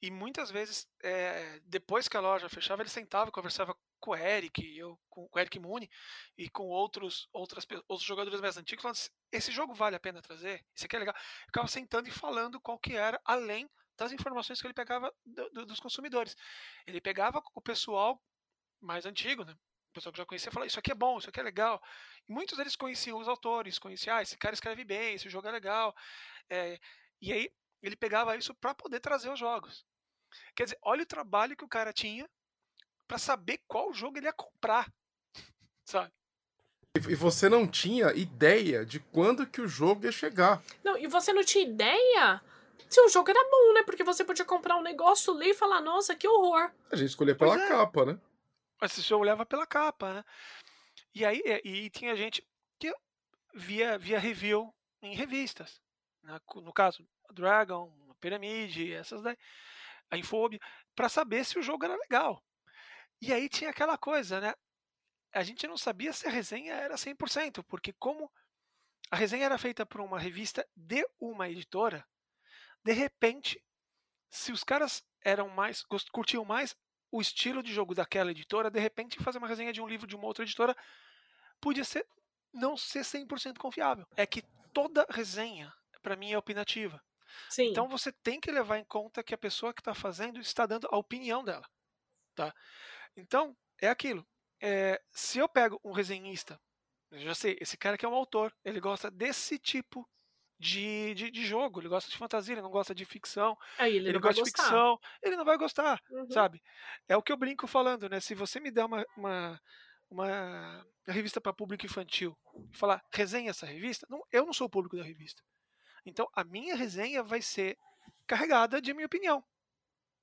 [0.03, 4.17] e muitas vezes, é, depois que a loja fechava, ele sentava e conversava com o
[4.17, 5.89] Eric, eu, com o Eric Mooney
[6.37, 10.23] e com outros, outras, outros jogadores mais antigos, falando assim, esse jogo vale a pena
[10.23, 10.65] trazer?
[10.75, 11.15] Isso aqui é legal.
[11.15, 15.51] Eu ficava sentando e falando qual que era, além das informações que ele pegava do,
[15.51, 16.35] do, dos consumidores.
[16.87, 18.21] Ele pegava o pessoal
[18.81, 19.53] mais antigo, né?
[19.53, 21.83] O pessoal que já conhecia, falava, isso aqui é bom, isso aqui é legal.
[22.29, 25.51] E muitos deles conheciam os autores, conheciam, ah, esse cara escreve bem, esse jogo é
[25.51, 25.95] legal.
[26.49, 26.79] É,
[27.21, 29.85] e aí ele pegava isso para poder trazer os jogos.
[30.55, 32.29] Quer dizer, olha o trabalho que o cara tinha
[33.11, 34.89] para saber qual jogo ele ia comprar,
[35.85, 36.13] sabe?
[36.95, 40.63] E você não tinha ideia de quando que o jogo ia chegar.
[40.85, 42.41] Não, e você não tinha ideia
[42.89, 43.83] se o jogo era bom, né?
[43.83, 46.71] Porque você podia comprar um negócio, ler e falar, nossa, que horror.
[46.89, 47.69] A gente escolhia pela é.
[47.69, 48.21] capa, né?
[48.81, 50.25] Mas você olhava pela capa, né?
[51.13, 52.47] E aí, e, e tinha gente
[52.79, 52.95] que
[53.53, 55.81] via, via review em revistas.
[56.23, 56.41] Né?
[56.57, 59.37] No caso, Dragon, Pyramid, essas daí
[60.11, 60.61] a Infobia,
[60.95, 62.43] para saber se o jogo era legal.
[63.21, 64.55] E aí tinha aquela coisa, né?
[65.33, 68.31] A gente não sabia se a resenha era 100%, porque como
[69.11, 72.07] a resenha era feita por uma revista de uma editora,
[72.85, 73.63] de repente,
[74.29, 76.75] se os caras eram mais curtiam mais
[77.13, 80.17] o estilo de jogo daquela editora, de repente fazer uma resenha de um livro de
[80.17, 80.77] uma outra editora
[81.61, 82.07] podia ser
[82.53, 84.07] não ser 100% confiável.
[84.17, 87.03] É que toda resenha para mim é opinativa.
[87.49, 87.71] Sim.
[87.71, 90.89] Então você tem que levar em conta que a pessoa que está fazendo está dando
[90.91, 91.69] a opinião dela.
[92.35, 92.55] Tá?
[93.17, 94.27] Então, é aquilo.
[94.61, 96.61] É, se eu pego um resenhista,
[97.11, 100.09] eu já sei, esse cara que é um autor, ele gosta desse tipo
[100.59, 103.57] de, de, de, jogo, ele gosta de fantasia, ele não gosta de ficção.
[103.79, 106.31] Aí ele, ele gosta de ficção, ele não vai gostar, uhum.
[106.31, 106.63] sabe?
[107.09, 108.21] É o que eu brinco falando, né?
[108.21, 109.61] Se você me der uma, uma,
[110.11, 112.37] uma revista para público infantil
[112.71, 115.43] e falar, resenha essa revista, não, eu não sou o público da revista.
[116.05, 117.79] Então a minha resenha vai ser
[118.27, 119.43] carregada de minha opinião.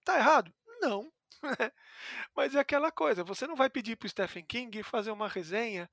[0.06, 0.54] Tá errado?
[0.80, 1.12] Não.
[2.36, 5.90] Mas é aquela coisa, você não vai pedir pro Stephen King fazer uma resenha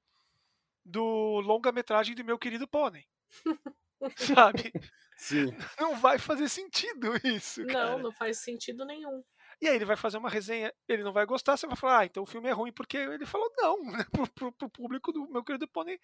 [0.84, 3.06] do longa-metragem do meu querido pônei.
[4.16, 4.72] Sabe?
[5.16, 5.56] Sim.
[5.78, 7.64] Não vai fazer sentido isso.
[7.66, 7.92] Cara.
[7.92, 9.22] Não, não faz sentido nenhum.
[9.60, 12.04] E aí ele vai fazer uma resenha, ele não vai gostar, você vai falar, ah,
[12.04, 14.04] então o filme é ruim, porque ele falou não, né?
[14.10, 15.98] Pro, pro, pro público do meu querido pônei,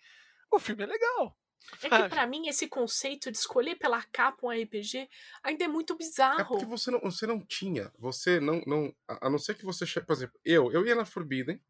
[0.50, 1.36] o filme é legal.
[1.82, 5.08] É que para mim esse conceito de escolher pela capa um RPG
[5.42, 6.40] ainda é muito bizarro.
[6.40, 9.84] É porque você não, você não tinha, você não, não, a não ser que você,
[10.00, 11.60] por exemplo, eu, eu ia na Forbidden,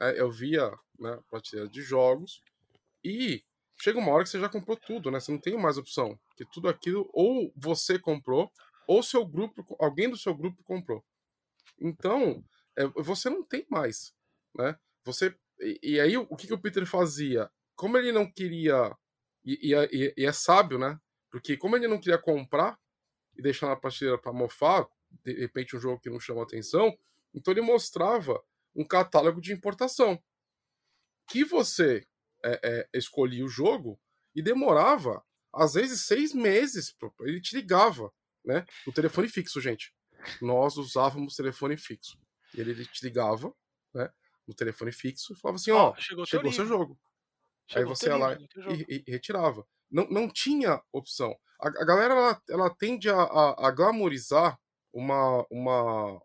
[0.00, 2.42] é, eu via, né, prateleira de jogos
[3.04, 3.42] e
[3.80, 5.20] chega uma hora que você já comprou tudo, né?
[5.20, 8.50] Você não tem mais opção, que tudo aquilo ou você comprou
[8.86, 11.04] ou seu grupo, alguém do seu grupo comprou.
[11.80, 12.44] Então,
[12.76, 14.12] é, você não tem mais,
[14.54, 14.76] né?
[15.04, 17.50] Você e, e aí o que, que o Peter fazia?
[17.74, 18.94] Como ele não queria
[19.44, 20.98] e, é, e, e, é sábio, né?
[21.30, 22.78] Porque como ele não queria comprar
[23.36, 24.86] e deixar na prateleira para mofar,
[25.24, 26.96] de repente um jogo que não chama atenção,
[27.34, 28.42] então ele mostrava
[28.74, 30.22] um catálogo de importação.
[31.28, 32.06] Que você
[32.44, 34.00] é, é, escolhia o jogo
[34.34, 36.94] e demorava, às vezes, seis meses.
[37.20, 38.12] Ele te ligava,
[38.44, 38.64] né?
[38.86, 39.94] O telefone fixo, gente.
[40.40, 42.18] Nós usávamos telefone fixo.
[42.54, 43.54] Ele, ele te ligava,
[43.94, 44.10] né?
[44.46, 46.98] No telefone fixo e falava assim: Ó, oh, chegou, chegou seu jogo.
[47.74, 49.64] Aí você ia lá e, e, retirava.
[49.90, 51.36] Não, não tinha opção.
[51.60, 54.58] A, a galera ela, ela tende a, a, a glamorizar
[54.92, 56.20] uma, uma,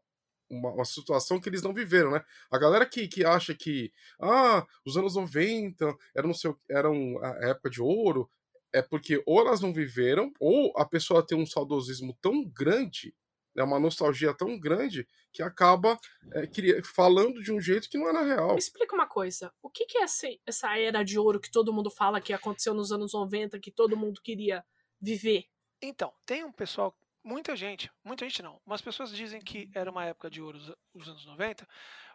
[0.49, 2.23] uma, uma, situação que eles não viveram, né?
[2.51, 7.69] A galera que, que acha que ah, os anos 90 eram, seu, eram a época
[7.69, 8.29] de ouro,
[8.73, 13.13] é porque ou elas não viveram, ou a pessoa tem um saudosismo tão grande
[13.55, 15.97] é uma nostalgia tão grande que acaba
[16.33, 18.53] é, falando de um jeito que não era real.
[18.53, 19.51] Me explica uma coisa.
[19.61, 22.73] O que, que é essa, essa era de ouro que todo mundo fala que aconteceu
[22.73, 24.63] nos anos 90, que todo mundo queria
[25.01, 25.45] viver?
[25.81, 30.05] Então, tem um pessoal, muita gente, muita gente não, mas pessoas dizem que era uma
[30.05, 30.57] época de ouro
[30.93, 31.67] os anos 90,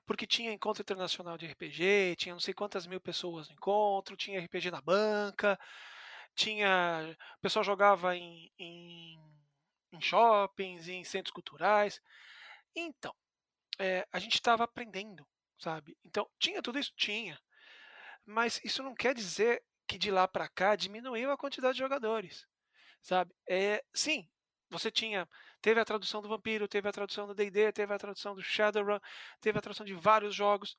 [0.07, 4.41] porque tinha encontro internacional de RPG, tinha não sei quantas mil pessoas no encontro, tinha
[4.41, 5.59] RPG na banca,
[6.35, 7.17] tinha.
[7.39, 9.19] O pessoal jogava em, em
[9.93, 12.01] em shoppings, em centros culturais.
[12.75, 13.15] Então,
[13.79, 15.27] é, a gente estava aprendendo,
[15.59, 15.97] sabe?
[16.05, 16.93] Então, tinha tudo isso?
[16.97, 17.41] Tinha.
[18.25, 22.47] Mas isso não quer dizer que de lá para cá diminuiu a quantidade de jogadores,
[23.03, 23.35] sabe?
[23.49, 24.29] É, sim,
[24.71, 25.29] você tinha,
[25.61, 29.01] teve a tradução do Vampiro, teve a tradução do D&D, teve a tradução do Shadowrun,
[29.41, 30.79] teve a tradução de vários jogos.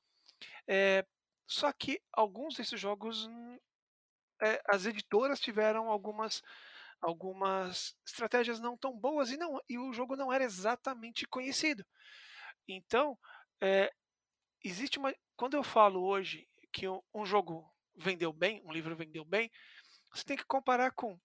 [0.66, 1.04] É,
[1.46, 3.28] só que alguns desses jogos
[4.40, 6.42] é, as editoras tiveram algumas
[7.02, 11.84] algumas estratégias não tão boas e não e o jogo não era exatamente conhecido.
[12.66, 13.18] Então,
[13.60, 13.92] é,
[14.64, 19.50] existe uma quando eu falo hoje que um, jogo vendeu bem, um livro vendeu bem,
[20.12, 21.20] você tem que comparar com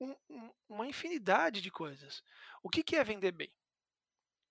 [0.00, 2.22] um, um, uma infinidade de coisas.
[2.62, 3.52] O que, que é vender bem?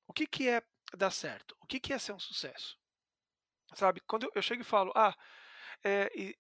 [0.08, 0.62] O que, que é
[0.96, 1.58] dar certo?
[1.60, 2.78] O que, que é ser um sucesso?
[3.74, 5.16] Sabe, quando eu chego e falo, ah,
[5.84, 6.38] é, e,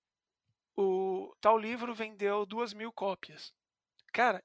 [0.77, 3.53] o tal livro vendeu duas mil cópias.
[4.15, 4.41] Cara,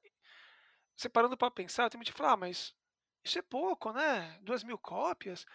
[0.97, 2.75] você parando para pensar, tem gente que fala, ah, mas
[3.23, 4.37] isso é pouco, né?
[4.41, 5.45] Duas mil cópias.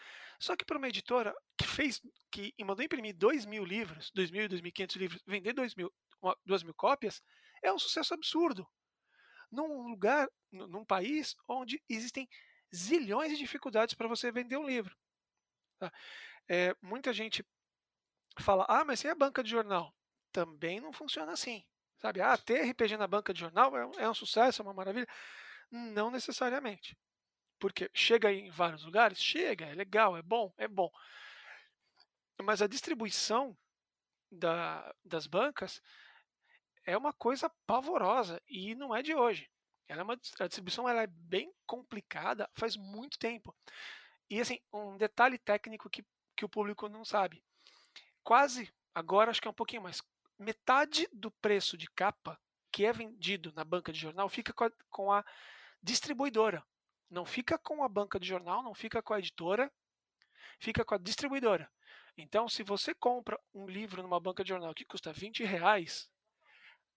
[0.41, 2.01] Só que para uma editora que fez,
[2.33, 5.93] que mandou imprimir dois mil livros, dois mil, dois mil quinhentos livros, vender dois mil,
[6.47, 7.21] duas mil cópias,
[7.63, 8.67] é um sucesso absurdo.
[9.53, 12.27] Num lugar, num país onde existem
[12.75, 14.97] zilhões de dificuldades para você vender um livro.
[15.79, 15.93] Tá?
[16.49, 17.45] É, muita gente
[18.41, 19.95] fala, ah, mas se é banca de jornal,
[20.33, 21.63] também não funciona assim.
[21.99, 24.75] Sabe, ah, ter RPG na banca de jornal é um, é um sucesso, é uma
[24.75, 25.07] maravilha.
[25.71, 26.97] Não necessariamente.
[27.59, 29.23] Porque chega em vários lugares?
[29.23, 30.91] Chega, é legal, é bom, é bom.
[32.43, 33.57] Mas a distribuição
[34.31, 35.81] da, das bancas
[36.85, 39.51] é uma coisa pavorosa e não é de hoje.
[39.89, 43.55] Ela é uma, a distribuição ela é bem complicada faz muito tempo.
[44.29, 46.05] E assim, um detalhe técnico que,
[46.37, 47.43] que o público não sabe.
[48.23, 50.03] Quase, agora acho que é um pouquinho mais,
[50.39, 54.71] metade do preço de capa que é vendido na banca de jornal fica com a,
[54.91, 55.25] com a
[55.83, 56.65] distribuidora.
[57.09, 59.73] Não fica com a banca de jornal, não fica com a editora,
[60.59, 61.71] fica com a distribuidora.
[62.19, 66.11] Então, se você compra um livro numa banca de jornal que custa 20 reais,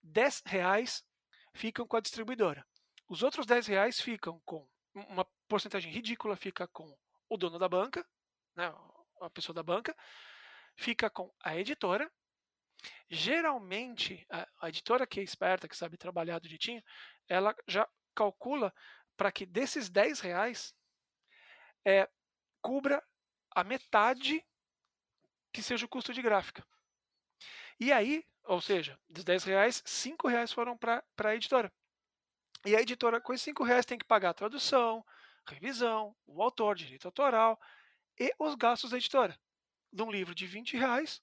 [0.01, 1.05] 10 reais
[1.53, 2.65] ficam com a distribuidora.
[3.07, 6.97] Os outros 10 reais ficam com uma porcentagem ridícula, fica com
[7.27, 8.05] o dono da banca,
[8.55, 8.73] né,
[9.21, 9.95] a pessoa da banca,
[10.75, 12.11] fica com a editora.
[13.09, 16.83] Geralmente, a, editora que é esperta, que sabe trabalhar direitinho,
[17.27, 18.73] ela já calcula
[19.17, 20.75] para que desses 10 reais
[21.85, 22.09] é,
[22.61, 23.03] cubra
[23.51, 24.45] a metade
[25.51, 26.65] que seja o custo de gráfica.
[27.79, 31.73] E aí, ou seja, dos 10 reais, 5 reais foram para a editora.
[32.65, 35.05] E a editora, com esses 5 reais, tem que pagar a tradução,
[35.47, 37.59] revisão, o autor, direito autoral
[38.19, 39.39] e os gastos da editora.
[39.91, 41.21] De um livro de 20 reais,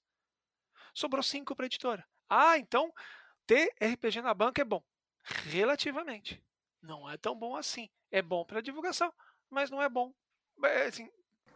[0.97, 2.05] sobrou 5 para a editora.
[2.27, 2.91] Ah, então
[3.45, 4.83] ter RPG na banca é bom.
[5.45, 6.43] Relativamente.
[6.81, 7.89] Não é tão bom assim.
[8.09, 9.13] É bom para divulgação,
[9.49, 10.11] mas não é bom.
[10.63, 11.09] É, assim,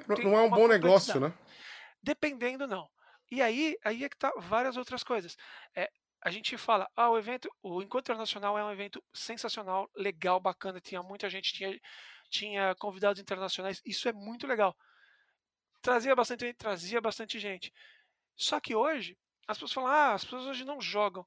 [0.08, 1.34] não é um bom negócio, né?
[2.04, 2.90] Dependendo, não.
[3.32, 5.36] E aí, aí é que tá várias outras coisas.
[5.76, 5.90] É,
[6.22, 10.80] a gente fala, ah, o evento, o Encontro Internacional é um evento sensacional, legal, bacana,
[10.80, 11.80] tinha muita gente, tinha,
[12.30, 14.76] tinha convidados internacionais, isso é muito legal.
[15.82, 17.74] Trazia bastante, trazia bastante gente.
[18.36, 19.18] Só que hoje,
[19.52, 21.26] as pessoas falam, ah, as pessoas hoje não jogam.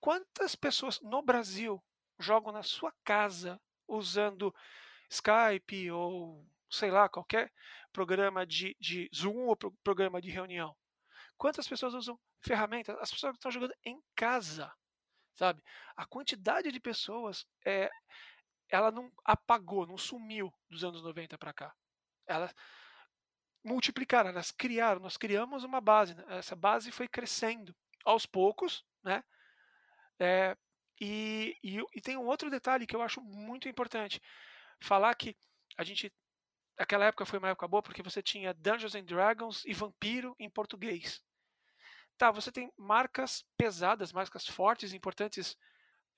[0.00, 1.82] Quantas pessoas no Brasil
[2.18, 4.54] jogam na sua casa usando
[5.08, 7.52] Skype ou sei lá, qualquer
[7.92, 10.76] programa de, de Zoom ou programa de reunião?
[11.36, 14.72] Quantas pessoas usam ferramentas, as pessoas estão jogando em casa,
[15.34, 15.62] sabe?
[15.96, 17.90] A quantidade de pessoas é,
[18.68, 21.74] ela não apagou, não sumiu dos anos 90 para cá.
[22.26, 22.54] Elas
[23.62, 26.24] multiplicaram, elas criaram, nós criamos uma base, né?
[26.30, 29.22] essa base foi crescendo aos poucos, né?
[30.18, 30.56] É,
[31.00, 34.20] e, e, e, tem um outro detalhe que eu acho muito importante.
[34.80, 35.34] Falar que
[35.76, 36.12] a gente.
[36.76, 40.48] Aquela época foi uma época boa porque você tinha Dungeons and Dragons e Vampiro em
[40.48, 41.22] português.
[42.18, 45.56] Tá, você tem marcas pesadas, marcas fortes, importantes,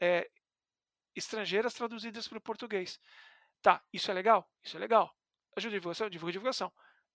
[0.00, 0.28] é,
[1.14, 3.00] estrangeiras traduzidas para o português.
[3.61, 4.48] Tá, isso é legal?
[4.64, 5.16] Isso é legal.
[5.57, 6.11] Ajuda a divulgação?
[6.11, 6.72] Divulga a divulgação.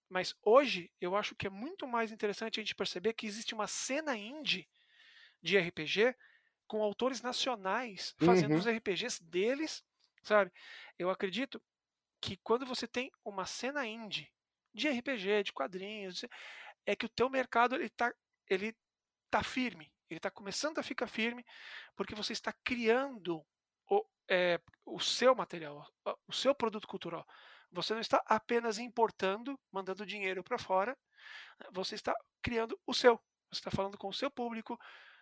[0.10, 3.68] Mas hoje eu acho que é muito mais interessante a gente perceber que existe uma
[3.68, 4.68] cena indie
[5.42, 6.16] de RPG
[6.66, 8.60] com autores nacionais fazendo uhum.
[8.60, 9.84] os RPGs deles,
[10.24, 10.52] sabe?
[10.98, 11.62] Eu acredito
[12.22, 14.32] que quando você tem uma cena indie
[14.74, 16.26] de RPG, de quadrinhos,
[16.86, 18.14] é que o teu mercado ele está
[18.50, 18.76] ele
[19.30, 21.46] tá firme, ele está começando a ficar firme,
[21.96, 23.46] porque você está criando
[23.90, 25.86] o, é, o seu material,
[26.28, 27.28] o seu produto cultural.
[27.78, 30.98] Você não está apenas importando, mandando dinheiro para fora,
[31.72, 32.12] você está
[32.42, 33.22] criando o seu.
[33.52, 34.80] Você está falando com o seu público,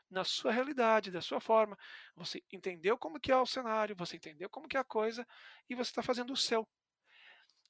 [0.09, 1.77] na sua realidade, da sua forma.
[2.15, 5.27] Você entendeu como que é o cenário, você entendeu como que é a coisa,
[5.69, 6.65] e você está fazendo o seu.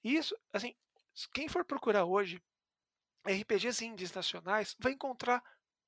[0.03, 0.75] Isso, assim,
[1.33, 2.39] quem for procurar hoje
[3.27, 5.43] RPGs indies nacionais vai encontrar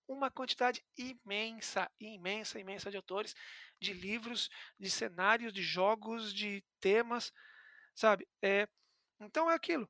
[0.08, 3.36] uma quantidade imensa, imensa, imensa de autores,
[3.80, 7.32] de livros, de cenários, de jogos, de temas,
[7.94, 8.28] sabe?
[8.42, 8.68] É,
[9.20, 9.90] então é aquilo.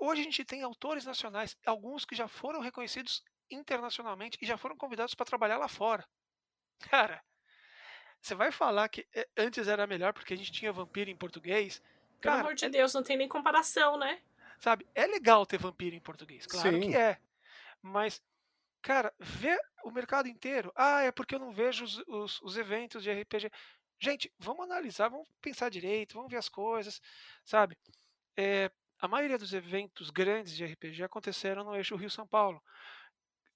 [0.00, 4.76] Hoje a gente tem autores nacionais, alguns que já foram reconhecidos internacionalmente e já foram
[4.76, 6.06] convidados para trabalhar lá fora.
[6.90, 7.22] Cara,
[8.20, 11.80] você vai falar que eh, antes era melhor porque a gente tinha vampiro em português?
[12.20, 14.20] Pelo Cara, amor de é- Deus, não tem nem comparação, né?
[14.58, 16.90] sabe, é legal ter vampiro em português, claro Sim.
[16.90, 17.18] que é.
[17.80, 18.22] Mas,
[18.80, 20.70] cara, ver o mercado inteiro.
[20.76, 23.50] Ah, é porque eu não vejo os, os- os eventos de RPG.
[24.02, 27.00] Gente, vamos analisar, vamos pensar direito, vamos ver as coisas,
[27.44, 27.78] sabe?
[28.36, 32.60] É, a maioria dos eventos grandes de RPG aconteceram no eixo Rio-São Paulo,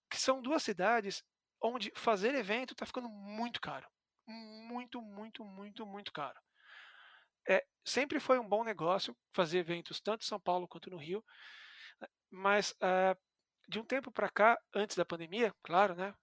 [0.08, 1.24] que são duas cidades
[1.60, 3.88] onde fazer evento está ficando muito caro.
[4.24, 6.40] Muito, muito, muito, muito caro.
[7.48, 11.24] É, sempre foi um bom negócio fazer eventos tanto em São Paulo quanto no Rio,
[12.30, 13.16] mas ah,
[13.68, 16.14] de um tempo para cá, antes da pandemia, claro, né?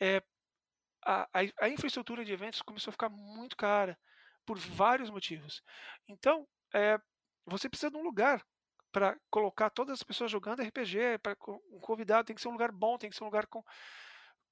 [0.00, 0.22] é,
[1.04, 3.98] a, a- a infraestrutura de eventos começou a ficar muito cara
[4.46, 5.62] por vários motivos.
[6.08, 6.98] Então, é,
[7.46, 8.44] você precisa de um lugar
[8.92, 11.36] para colocar todas as pessoas jogando RPG, para
[11.72, 13.62] um convidado tem que ser um lugar bom, tem que ser um lugar com,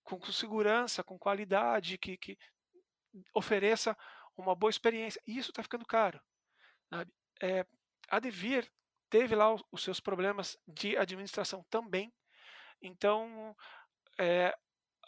[0.04, 2.38] com, com segurança, com qualidade, que, que
[3.34, 3.96] ofereça
[4.36, 5.20] uma boa experiência.
[5.26, 6.20] E isso está ficando caro.
[6.90, 7.12] sabe?
[7.42, 7.66] É,
[8.10, 8.70] a Devir
[9.10, 12.12] teve lá os, os seus problemas de administração também.
[12.82, 13.56] Então,
[14.18, 14.56] é,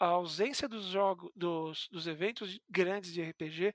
[0.01, 3.71] a ausência dos jogos, dos, dos eventos grandes de RPG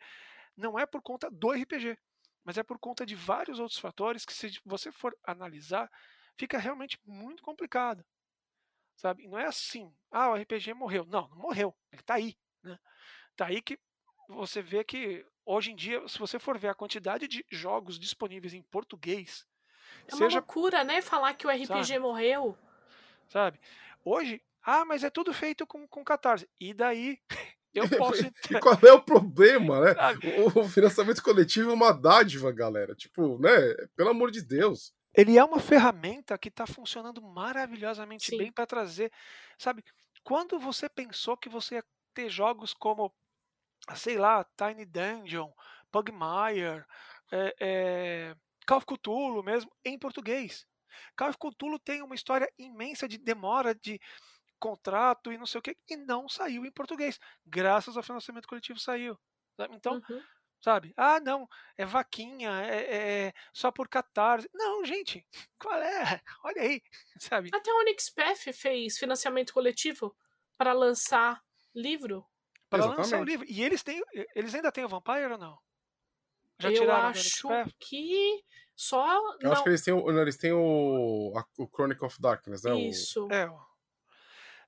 [0.57, 1.97] não é por conta do RPG,
[2.43, 5.89] mas é por conta de vários outros fatores que, se você for analisar,
[6.37, 8.05] fica realmente muito complicado.
[8.97, 9.29] Sabe?
[9.29, 11.05] Não é assim, ah, o RPG morreu.
[11.07, 11.73] Não, não morreu.
[11.93, 12.37] Ele está aí.
[12.61, 12.77] Né?
[13.37, 13.79] Tá aí que
[14.29, 18.53] você vê que hoje em dia, se você for ver a quantidade de jogos disponíveis
[18.53, 19.47] em português,
[20.09, 21.01] É uma seja loucura, né?
[21.03, 21.99] Falar que o RPG Sabe?
[22.01, 22.59] morreu.
[23.29, 23.61] sabe?
[24.05, 26.49] Hoje, ah, mas é tudo feito com, com catarse.
[26.61, 27.19] E daí
[27.73, 28.27] eu posso.
[28.51, 29.95] E qual é o problema, né?
[30.45, 32.95] O, o financiamento coletivo é uma dádiva, galera.
[32.97, 33.51] Tipo, né?
[33.95, 34.93] Pelo amor de Deus.
[35.15, 38.39] Ele é uma ferramenta que está funcionando maravilhosamente Sim.
[38.39, 39.11] bem para trazer,
[39.57, 39.83] sabe?
[40.23, 43.15] Quando você pensou que você ia ter jogos como,
[43.95, 45.51] sei lá, Tiny Dungeon,
[45.91, 46.85] Pugmire,
[47.33, 50.67] é, é, Call of Cthulhu mesmo, em português.
[51.17, 53.99] Call of Cthulhu tem uma história imensa de demora de
[54.59, 57.19] contrato e não sei o que, e não saiu em português.
[57.45, 59.19] Graças ao financiamento coletivo saiu.
[59.57, 59.75] sabe?
[59.77, 60.23] Então, Uhum.
[60.61, 60.93] sabe?
[60.97, 64.49] Ah, não, é vaquinha, é, é só por catarse.
[64.55, 65.27] Não, gente,
[65.59, 66.21] qual é?
[66.45, 66.83] Olha aí,
[67.21, 67.51] sabe?
[67.53, 70.17] Até a Unixpef fez financiamento coletivo
[70.59, 71.43] para lançar
[71.75, 72.25] livro.
[72.69, 73.47] Para lançar o livro.
[73.49, 74.03] E eles têm,
[74.35, 75.59] eles ainda têm o Vampire ou não?
[76.59, 77.47] Já Eu acho
[77.79, 78.43] que
[78.75, 79.07] só.
[79.41, 82.63] Eu não, acho que eles têm o, eles têm o, a- o Chronicle of Darkness,
[82.63, 82.73] né?
[82.73, 83.29] O- Isso.
[83.31, 83.66] É, ó.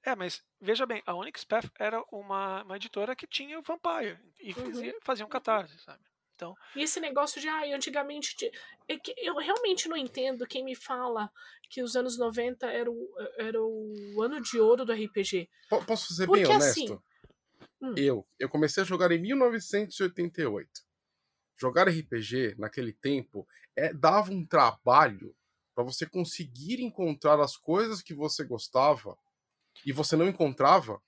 [0.04, 4.18] É, mas veja bem, a Onyx Path era uma, uma editora que tinha o Vampire
[4.40, 4.64] e Uhum.
[4.72, 6.02] fazia, fazia um catarse, sabe?
[6.34, 8.36] Então, E esse negócio de, ai, antigamente.
[8.36, 8.50] ti-
[8.86, 11.30] é que eu realmente não entendo quem me fala
[11.68, 15.50] que os anos 90 era o, era o ano de ouro do RPG.
[15.68, 16.80] Po- Posso ser Porque bem honesto?
[16.94, 16.98] assim-
[17.80, 17.94] Hum.
[17.96, 20.68] Eu, eu comecei a jogar em 1988.
[21.56, 25.34] Jogar RPG naquele tempo é, dava um trabalho
[25.74, 29.16] para você conseguir encontrar as coisas que você gostava
[29.84, 31.00] e você não encontrava,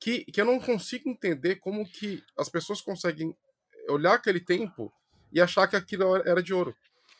[0.00, 3.36] que, que eu não consigo entender como que as pessoas conseguem
[3.88, 4.92] olhar aquele tempo
[5.32, 6.76] e achar que aquilo era de ouro.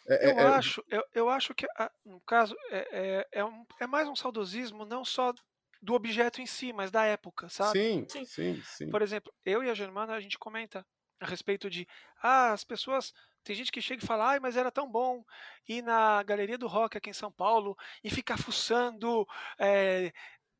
[0.09, 3.45] É- eu, é- é- acho, eu, eu acho que, ah, no caso, é, é, é,
[3.45, 5.33] um- é mais um saudosismo não só
[5.81, 7.79] do objeto em si, mas da época, sabe?
[7.79, 8.25] Sim, Sim.
[8.25, 8.91] sim, sim.
[8.91, 10.85] Por exemplo, eu e a Germana, a gente comenta
[11.21, 11.87] a respeito de,
[12.23, 13.13] ah, as pessoas,
[13.45, 15.23] tem gente que chega e fala, ai, mas era tão bom
[15.69, 19.27] ir na Galeria do Rock aqui em São Paulo e ficar fuçando
[19.59, 20.13] é,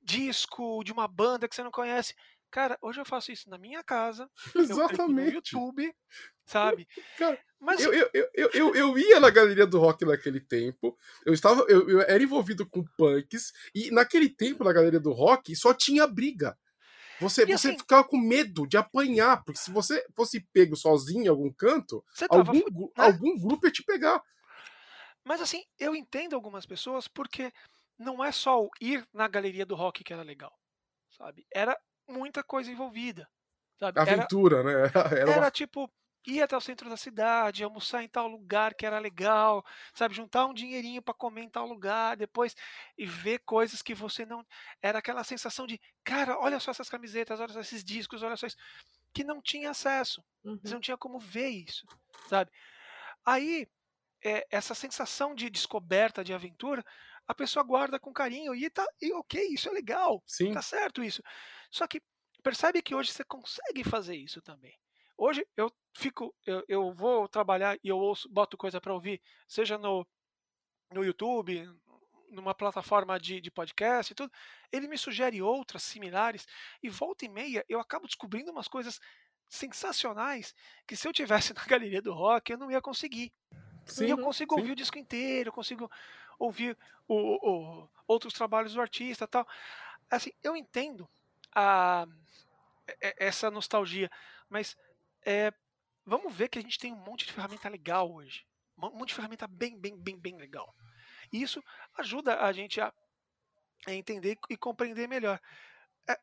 [0.09, 2.15] disco de uma banda que você não conhece.
[2.51, 5.35] Cara, hoje eu faço isso na minha casa, clico no Exatamente.
[5.35, 5.95] YouTube,
[6.47, 6.89] sabe?
[7.19, 10.97] Cara, Mas Eu, eu, eu, eu, eu, ia na galeria do rock naquele tempo.
[11.27, 11.67] Eu estava.
[11.69, 13.53] Eu, eu era envolvido com punks.
[13.75, 16.57] E naquele tempo, na galeria do rock, só tinha briga.
[17.21, 21.25] Você, E você assim- ficava com medo de apanhar, porque se você fosse pego sozinho
[21.25, 22.89] em algum canto, algum, né?
[22.97, 24.23] algum grupo ia te pegar.
[25.25, 27.53] Mas assim, eu entendo algumas pessoas porque
[27.99, 30.57] não é só o ir na galeria do rock que era legal,
[31.11, 31.47] sabe?
[31.53, 33.29] Era muita coisa envolvida,
[33.79, 34.01] sabe?
[34.01, 34.73] Era, Aventura, né?
[34.73, 35.51] Era, era era uma...
[35.51, 35.91] tipo
[36.27, 39.65] ir até o centro da cidade, almoçar em tal lugar que era legal,
[39.95, 40.15] sabe?
[40.15, 42.55] Juntar um dinheirinho para comer em tal lugar, depois
[42.97, 44.45] e ver coisas que você não.
[44.83, 48.47] Era aquela sensação de, cara, olha só essas camisetas, olha só esses discos, olha só
[48.47, 48.57] isso.
[49.13, 50.23] Que não tinha acesso.
[50.45, 50.59] Uhum.
[50.63, 51.87] Você não tinha como ver isso,
[52.29, 52.51] sabe?
[53.25, 53.67] Aí,
[54.23, 56.85] é, essa sensação de descoberta, de aventura,
[57.29, 60.53] a pessoa guarda com carinho e tá, e ok, isso é legal, Sim.
[60.53, 61.23] tá certo isso.
[61.71, 62.03] Só que
[62.43, 64.75] percebe que hoje você consegue fazer isso também.
[65.17, 69.77] Hoje eu fico, eu, eu vou trabalhar e eu ouço, boto coisa para ouvir, seja
[69.77, 70.07] no,
[70.91, 71.69] no YouTube,
[72.31, 74.33] numa plataforma de, de podcast e tudo,
[74.73, 76.47] ele me sugere outras similares,
[76.83, 79.01] e volta e meia eu acabo descobrindo umas coisas
[79.49, 80.55] sensacionais
[80.87, 83.33] que se eu tivesse na galeria do rock eu não ia conseguir.
[83.85, 84.61] Sim, e eu consigo sim.
[84.61, 85.91] ouvir o disco inteiro, eu consigo
[86.39, 86.77] ouvir
[87.07, 89.47] o, o, outros trabalhos do artista tal.
[90.11, 91.09] Assim, eu entendo
[91.55, 92.07] a,
[93.17, 94.11] essa nostalgia,
[94.49, 94.77] mas
[95.23, 95.53] é,
[96.05, 98.47] vamos ver que a gente tem um monte de ferramenta legal hoje.
[98.77, 100.75] Um monte de ferramenta bem, bem, bem, bem legal.
[101.33, 101.63] E isso
[101.97, 102.93] ajuda a gente a,
[103.87, 105.41] a entender e compreender melhor.
[106.09, 106.19] É,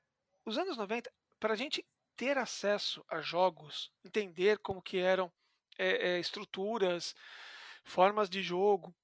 [0.45, 1.85] os anos 90, para a gente
[2.15, 5.31] ter acesso a jogos, entender como que eram
[5.77, 7.15] é, é, estruturas,
[7.83, 8.95] formas de jogo,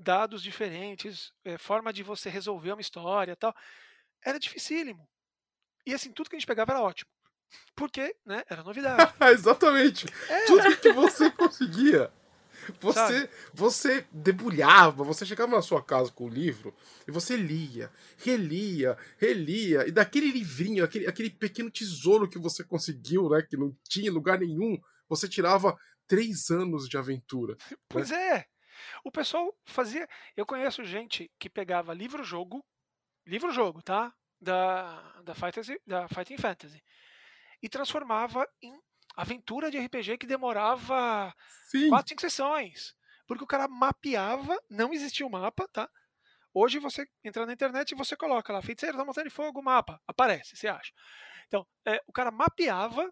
[0.00, 3.54] dados diferentes, é, forma de você resolver uma história tal,
[4.24, 5.08] era dificílimo.
[5.86, 7.10] E assim, tudo que a gente pegava era ótimo.
[7.74, 9.12] Porque, né, era novidade.
[9.32, 10.06] Exatamente.
[10.28, 10.46] É.
[10.46, 12.12] Tudo que você conseguia.
[12.80, 16.74] Você, você debulhava, você chegava na sua casa com o livro
[17.08, 23.30] e você lia, relia, relia, e daquele livrinho, aquele, aquele pequeno tesouro que você conseguiu,
[23.30, 24.78] né, que não tinha lugar nenhum,
[25.08, 25.76] você tirava
[26.06, 27.56] três anos de aventura.
[27.70, 27.76] Né?
[27.88, 28.36] Pois né?
[28.36, 28.46] é.
[29.04, 30.08] O pessoal fazia.
[30.36, 32.64] Eu conheço gente que pegava livro-jogo,
[33.26, 34.12] livro-jogo, tá?
[34.40, 36.82] Da, da, fantasy, da Fighting Fantasy,
[37.62, 38.72] e transformava em
[39.14, 41.34] aventura de RPG que demorava
[41.68, 41.90] Sim.
[41.90, 42.94] quatro, cinco sessões.
[43.26, 45.88] Porque o cara mapeava, não existia o um mapa, tá?
[46.52, 50.00] Hoje você entra na internet e você coloca lá, feiticeiro da Montanha de Fogo, mapa,
[50.06, 50.92] aparece, você acha.
[51.46, 53.08] Então, é, o cara mapeava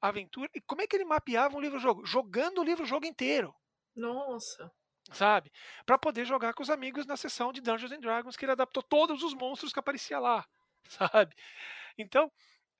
[0.00, 0.50] a aventura.
[0.54, 2.04] E como é que ele mapeava um livro-jogo?
[2.04, 3.54] Jogando o livro-jogo inteiro.
[3.94, 4.70] Nossa.
[5.12, 5.52] Sabe?
[5.84, 8.82] Para poder jogar com os amigos na sessão de Dungeons and Dragons, que ele adaptou
[8.82, 10.46] todos os monstros que aparecia lá.
[10.88, 11.34] Sabe?
[11.96, 12.30] Então,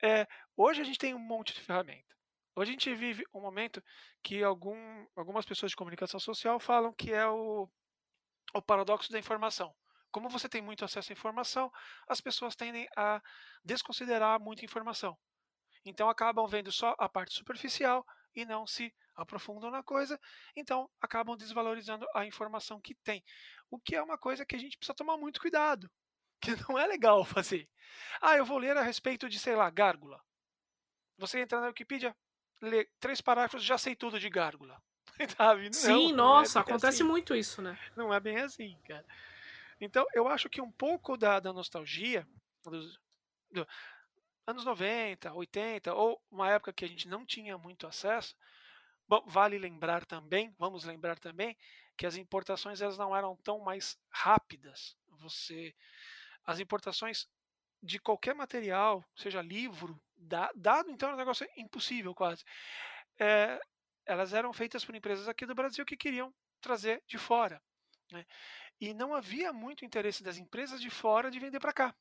[0.01, 0.27] é,
[0.57, 2.13] hoje a gente tem um monte de ferramenta.
[2.55, 3.83] Hoje a gente vive um momento
[4.21, 7.67] que algum, algumas pessoas de comunicação social falam que é o,
[8.53, 9.73] o paradoxo da informação.
[10.11, 11.71] Como você tem muito acesso à informação,
[12.07, 13.19] as pessoas tendem a
[13.65, 15.17] desconsiderar muita informação.
[15.83, 18.05] Então acabam vendo só a parte superficial
[18.35, 20.19] e não se aprofundam na coisa,
[20.55, 23.23] então acabam desvalorizando a informação que tem.
[23.69, 25.89] O que é uma coisa que a gente precisa tomar muito cuidado,
[26.41, 27.69] que não é legal fazer.
[28.21, 30.21] Ah, eu vou ler a respeito de, sei lá, gárgula.
[31.17, 32.15] Você entra na Wikipedia,
[32.61, 34.81] ler três parágrafos, já sei tudo de gárgula.
[35.39, 37.03] Não, Sim, não nossa, é acontece assim.
[37.03, 37.77] muito isso, né?
[37.95, 39.05] Não é bem assim, cara.
[39.79, 42.27] Então, eu acho que um pouco da, da nostalgia
[42.63, 42.99] dos
[43.51, 43.67] do,
[44.47, 48.35] anos 90, 80, ou uma época que a gente não tinha muito acesso,
[49.25, 51.57] vale lembrar também, vamos lembrar também,
[51.97, 54.95] que as importações elas não eram tão mais rápidas.
[55.19, 55.73] Você
[56.45, 57.27] as importações
[57.81, 59.99] de qualquer material, seja livro,
[60.55, 62.43] dado então é um negócio impossível quase.
[63.19, 63.59] É,
[64.05, 67.61] elas eram feitas por empresas aqui do Brasil que queriam trazer de fora.
[68.11, 68.25] Né?
[68.79, 71.95] E não havia muito interesse das empresas de fora de vender para cá.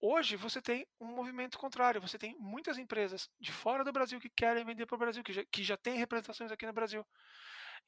[0.00, 4.30] Hoje você tem um movimento contrário, você tem muitas empresas de fora do Brasil que
[4.30, 7.04] querem vender para o Brasil, que já, que já tem representações aqui no Brasil.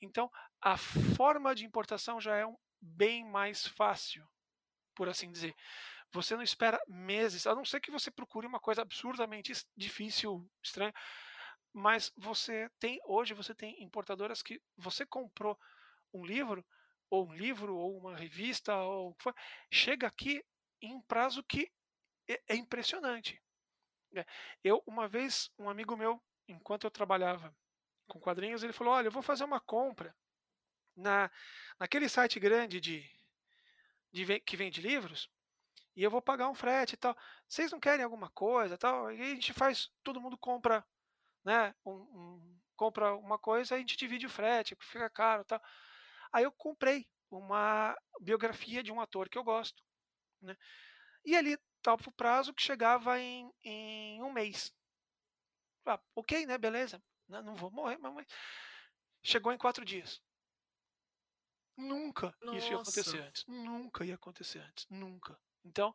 [0.01, 0.31] Então,
[0.61, 4.27] a forma de importação já é um, bem mais fácil,
[4.95, 5.55] por assim dizer.
[6.13, 10.93] Você não espera meses, a não ser que você procure uma coisa absurdamente difícil, estranha.
[11.73, 15.57] Mas você tem, hoje você tem importadoras que você comprou
[16.13, 16.67] um livro,
[17.09, 19.17] ou um livro, ou uma revista, ou
[19.71, 20.43] chega aqui
[20.83, 21.71] em prazo que
[22.33, 23.41] é, é impressionante.
[24.15, 24.27] É,
[24.65, 27.55] eu, uma vez, um amigo meu, enquanto eu trabalhava
[28.09, 30.15] com quadrinhos, ele falou: Olha, eu vou fazer uma compra
[30.97, 31.31] na,
[31.79, 33.09] naquele site grande de,
[34.13, 35.31] de que vende livros
[35.97, 37.17] e eu vou pagar um frete e tal.
[37.49, 39.13] Vocês não querem alguma coisa tal?
[39.13, 40.85] E a gente faz, todo mundo compra,
[41.45, 41.75] né?
[41.85, 45.61] Um, um, compra uma coisa, a gente divide o frete, fica caro tal.
[46.33, 49.83] Aí eu comprei uma biografia de um ator que eu gosto,
[50.41, 50.57] né?
[51.25, 54.75] E ali o prazo que chegava em, em um mês.
[55.87, 56.59] Ah, ok, né?
[56.59, 57.03] Beleza.
[57.29, 58.27] Não, não vou morrer, mas
[59.23, 60.21] chegou em quatro dias.
[61.77, 62.59] Nunca Nossa.
[62.59, 63.47] isso ia acontecer antes.
[63.47, 64.87] Nunca ia acontecer antes.
[64.91, 65.41] Nunca.
[65.65, 65.95] Então,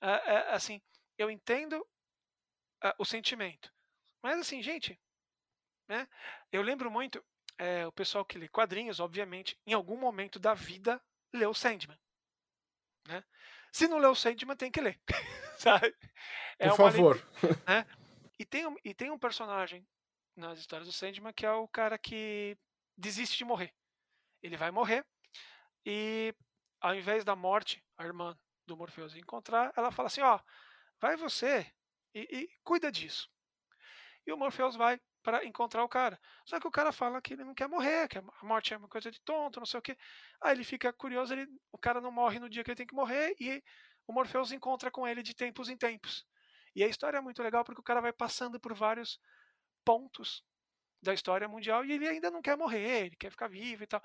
[0.00, 0.80] é, é, assim,
[1.16, 1.84] eu entendo
[2.82, 3.72] é, o sentimento.
[4.22, 5.00] Mas assim, gente,
[5.88, 6.08] né?
[6.52, 7.24] Eu lembro muito
[7.56, 11.02] é, o pessoal que lê quadrinhos, obviamente, em algum momento da vida
[11.32, 11.98] leu Sandman.
[13.06, 13.24] Né?
[13.72, 15.00] Se não leu Sandman, tem que ler.
[15.58, 15.94] sabe?
[16.58, 17.16] É Por favor.
[17.66, 17.86] né?
[18.38, 19.86] e, tem um, e tem um personagem
[20.36, 22.56] nas histórias do Sandman que é o cara que
[22.96, 23.74] desiste de morrer.
[24.42, 25.04] Ele vai morrer
[25.84, 26.34] e
[26.80, 30.38] ao invés da morte, a irmã do Morpheus encontrar, ela fala assim, ó,
[31.00, 31.66] vai você
[32.14, 33.28] e, e cuida disso.
[34.26, 36.18] E o Morpheus vai para encontrar o cara.
[36.46, 38.88] Só que o cara fala que ele não quer morrer, que a morte é uma
[38.88, 39.94] coisa de tonto, não sei o quê.
[40.40, 42.94] Aí ele fica curioso, ele, o cara não morre no dia que ele tem que
[42.94, 43.62] morrer e
[44.06, 46.24] o Morpheus encontra com ele de tempos em tempos.
[46.74, 49.20] E a história é muito legal porque o cara vai passando por vários
[49.84, 50.42] pontos
[51.02, 54.02] da história mundial e ele ainda não quer morrer, ele quer ficar vivo e tal.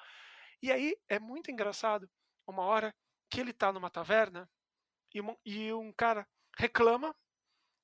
[0.62, 2.10] E aí é muito engraçado
[2.46, 2.94] uma hora
[3.30, 4.50] que ele está numa taverna
[5.14, 7.16] e um, e um cara reclama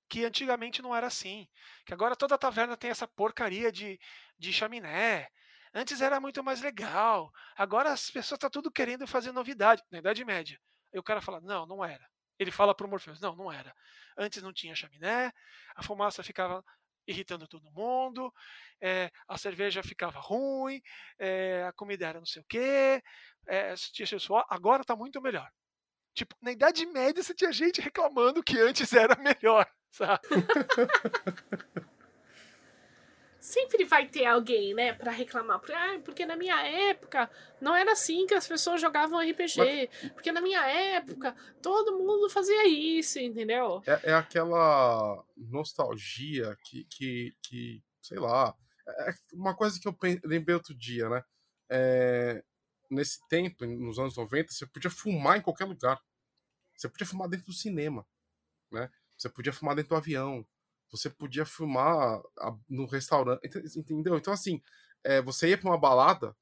[0.10, 1.48] que antigamente não era assim,
[1.86, 4.00] que agora toda taverna tem essa porcaria de,
[4.38, 5.30] de chaminé.
[5.74, 7.32] Antes era muito mais legal.
[7.56, 10.60] Agora as pessoas estão tá tudo querendo fazer novidade na Idade Média.
[10.94, 12.10] Aí o cara fala: "Não, não era".
[12.40, 13.74] Ele fala pro Morpheus: "Não, não era.
[14.18, 15.32] Antes não tinha chaminé,
[15.76, 16.64] a fumaça ficava
[17.08, 18.34] irritando todo mundo,
[18.82, 20.82] é, a cerveja ficava ruim,
[21.18, 23.02] é, a comida era não sei o quê,
[23.48, 23.74] é,
[24.50, 25.50] agora está muito melhor.
[26.20, 30.20] Tipo, na Idade Média você tinha gente reclamando que antes era melhor, sabe?
[33.40, 35.60] Sempre vai ter alguém, né, para reclamar.
[35.60, 39.56] Porque, ah, porque na minha época não era assim que as pessoas jogavam RPG.
[39.56, 40.12] Mas...
[40.12, 43.82] Porque na minha época todo mundo fazia isso, entendeu?
[43.88, 48.54] É, é aquela nostalgia que, que, que, sei lá.
[48.86, 49.96] É uma coisa que eu
[50.26, 51.24] lembrei outro dia, né?
[51.70, 52.44] É,
[52.92, 55.98] nesse tempo, nos anos 90, você podia fumar em qualquer lugar.
[56.80, 58.08] Você podia fumar dentro do cinema,
[58.72, 58.90] né?
[59.18, 60.48] Você podia fumar dentro do avião.
[60.90, 62.22] Você podia fumar
[62.70, 63.42] no restaurante,
[63.78, 64.18] entendeu?
[64.18, 64.64] Então, assim,
[65.04, 66.36] é, você ia para uma balada,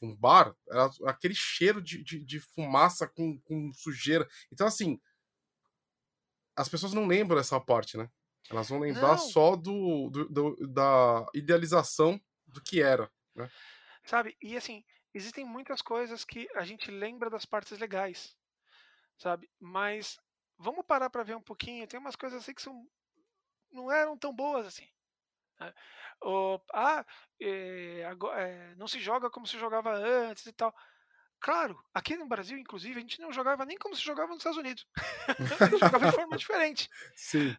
[0.00, 4.28] um bar, era aquele cheiro de, de, de fumaça com, com sujeira.
[4.52, 5.00] Então, assim,
[6.54, 8.10] as pessoas não lembram dessa parte, né?
[8.50, 9.18] Elas vão lembrar não.
[9.18, 13.50] só do, do, do, da idealização do que era, né?
[14.04, 14.36] Sabe?
[14.42, 18.36] E assim, existem muitas coisas que a gente lembra das partes legais,
[19.22, 19.48] sabe?
[19.60, 20.18] Mas
[20.58, 21.86] vamos parar para ver um pouquinho.
[21.86, 22.86] Tem umas coisas assim que são
[23.70, 24.86] não eram tão boas assim.
[25.58, 25.72] Né?
[26.74, 27.06] ah,
[27.40, 30.74] é, agora, é, não se joga como se jogava antes e tal.
[31.40, 34.58] Claro, aqui no Brasil, inclusive, a gente não jogava nem como se jogava nos Estados
[34.58, 34.86] Unidos.
[35.60, 36.88] a gente jogava de forma diferente.
[37.16, 37.56] Sim.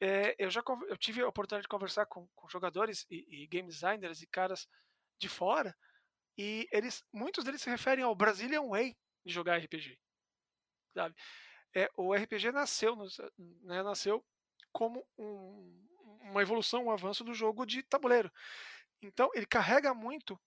[0.00, 3.68] É, eu já eu tive a oportunidade de conversar com, com jogadores e, e, game
[3.68, 4.68] designers e caras
[5.18, 5.74] de fora
[6.36, 9.98] e eles, muitos deles se referem ao Brazilian Way de jogar RPG.
[10.94, 11.14] Sabe?
[11.74, 12.96] É, o RPG nasceu,
[13.36, 14.24] né, nasceu
[14.72, 15.86] como um,
[16.22, 18.30] uma evolução, um avanço do jogo de tabuleiro.
[19.02, 20.38] Então ele carrega muito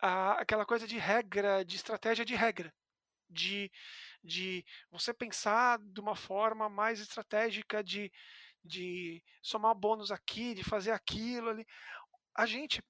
[0.00, 2.72] a, aquela coisa de regra, de estratégia de regra,
[3.28, 3.70] de,
[4.22, 8.12] de você pensar de uma forma mais estratégica de,
[8.62, 11.66] de somar bônus aqui, de fazer aquilo ali.
[12.34, 12.82] A gente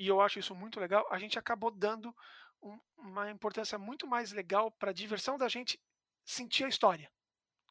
[0.00, 2.16] e eu acho isso muito legal, a gente acabou dando
[2.62, 5.78] um, uma importância muito mais legal para a diversão da gente
[6.24, 7.10] sentir a história.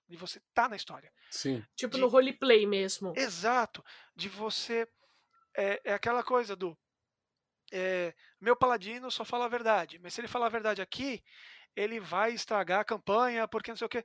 [0.08, 1.12] De você estar tá na história.
[1.30, 1.64] Sim.
[1.76, 3.14] Tipo de, no roleplay mesmo.
[3.16, 3.84] Exato.
[4.16, 4.88] De você.
[5.56, 6.78] É, é aquela coisa do.
[7.72, 11.24] É, meu paladino só fala a verdade, mas se ele falar a verdade aqui,
[11.76, 14.04] ele vai estragar a campanha, porque não sei o que.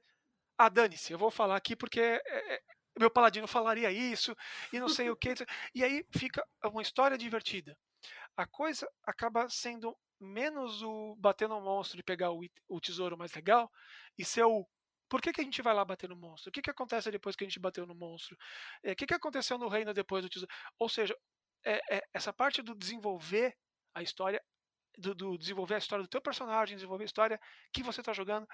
[0.59, 2.63] Ah, dane-se, eu vou falar aqui porque é, é
[2.99, 4.37] meu paladino falaria isso,
[4.71, 5.35] e não sei o que.
[5.75, 7.75] E aí fica uma história divertida
[8.37, 13.33] a coisa acaba sendo menos o bater no monstro e pegar o, o tesouro mais
[13.35, 13.71] legal
[14.19, 14.67] e ser o
[15.09, 16.49] por que, que a gente vai lá bater no monstro?
[16.49, 18.37] O que, que acontece depois que a gente bateu no monstro?
[18.83, 20.53] É, o que, que aconteceu no reino depois do tesouro?
[20.79, 21.17] Ou seja,
[21.65, 23.57] é, é, essa parte do desenvolver
[23.95, 24.43] a história,
[24.99, 27.41] do, do, desenvolver a história do teu personagem, desenvolver a história
[27.73, 28.47] que você está jogando,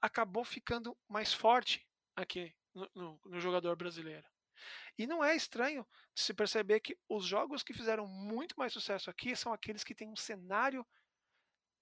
[0.00, 1.86] acabou ficando mais forte
[2.16, 4.26] aqui no, no, no jogador brasileiro.
[4.96, 9.36] E não é estranho se perceber que os jogos que fizeram muito mais sucesso aqui
[9.36, 10.86] são aqueles que têm um cenário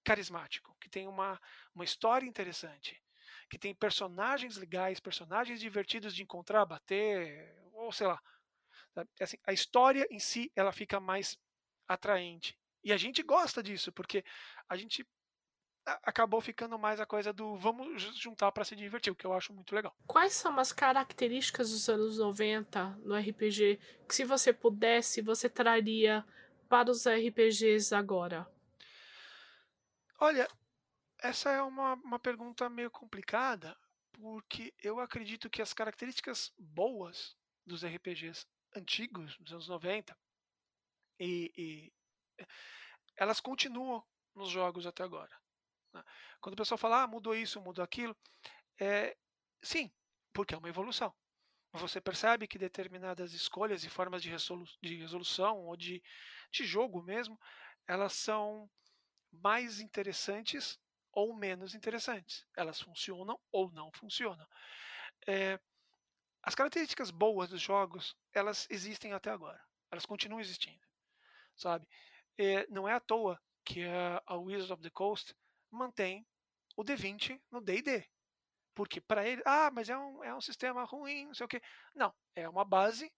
[0.06, 1.40] carismático, que tem uma,
[1.74, 3.02] uma história interessante,
[3.50, 8.22] que tem personagens legais, personagens divertidos de encontrar, bater, ou sei lá.
[9.20, 11.36] Assim, a história em si ela fica mais
[11.88, 12.56] atraente.
[12.84, 14.24] E a gente gosta disso, porque
[14.68, 15.04] a gente
[16.04, 19.52] acabou ficando mais a coisa do vamos juntar para se divertir, o que eu acho
[19.52, 19.94] muito legal.
[20.06, 26.24] Quais são as características dos anos 90 no RPG que, se você pudesse, você traria
[26.68, 28.48] para os RPGs agora?
[30.18, 30.48] Olha,
[31.18, 33.76] essa é uma, uma pergunta meio complicada,
[34.12, 37.36] porque eu acredito que as características boas
[37.66, 40.16] dos RPGs antigos, dos anos 90,
[41.20, 42.46] e, e
[43.16, 44.04] elas continuam
[44.34, 45.34] nos jogos até agora.
[45.92, 46.02] Né?
[46.40, 48.16] Quando o pessoal fala, ah, mudou isso, mudou aquilo,
[48.80, 49.16] é,
[49.62, 49.90] sim,
[50.32, 51.14] porque é uma evolução.
[51.72, 54.30] Você percebe que determinadas escolhas e formas de,
[54.82, 56.02] de resolução ou de,
[56.50, 57.38] de jogo mesmo,
[57.86, 58.70] elas são
[59.42, 60.78] mais interessantes
[61.12, 62.46] ou menos interessantes.
[62.56, 64.46] Elas funcionam ou não funcionam.
[65.26, 65.58] É,
[66.42, 69.60] as características boas dos jogos, elas existem até agora.
[69.90, 70.84] elas continuam existindo,
[71.56, 71.86] sabe?
[72.38, 75.34] É, não é à toa que a, a Wizards of the Coast
[75.70, 76.26] mantém
[76.76, 78.06] o D20 no D&D.
[78.74, 81.62] Porque para ele, ah, mas é um, é um sistema ruim, não sei o quê.
[81.94, 83.10] Não, é uma base,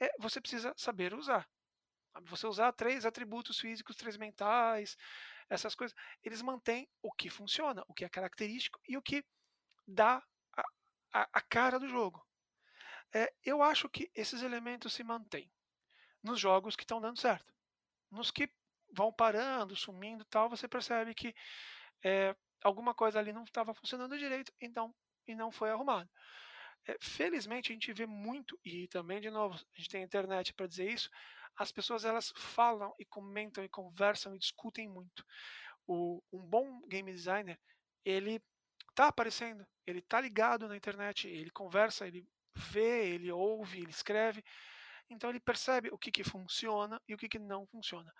[0.00, 1.48] é, você precisa saber usar.
[2.22, 4.96] Você usar três atributos físicos, três mentais,
[5.48, 5.96] essas coisas.
[6.22, 9.24] Eles mantêm o que funciona, o que é característico e o que
[9.86, 10.22] dá
[10.56, 10.62] a,
[11.12, 12.24] a, a cara do jogo.
[13.14, 15.50] É, eu acho que esses elementos se mantêm
[16.22, 17.52] nos jogos que estão dando certo.
[18.10, 18.50] Nos que
[18.92, 21.34] vão parando, sumindo tal, você percebe que
[22.04, 24.94] é, alguma coisa ali não estava funcionando direito, então
[25.26, 26.10] e não foi arrumado.
[26.86, 30.66] É, felizmente a gente vê muito e também de novo a gente tem internet para
[30.66, 31.10] dizer isso.
[31.56, 35.24] As pessoas elas falam e comentam e conversam e discutem muito.
[35.86, 37.58] O, um bom game designer
[38.04, 38.42] ele
[38.90, 44.44] está aparecendo, ele está ligado na internet, ele conversa, ele vê, ele ouve, ele escreve.
[45.08, 48.12] Então ele percebe o que, que funciona e o que, que não funciona.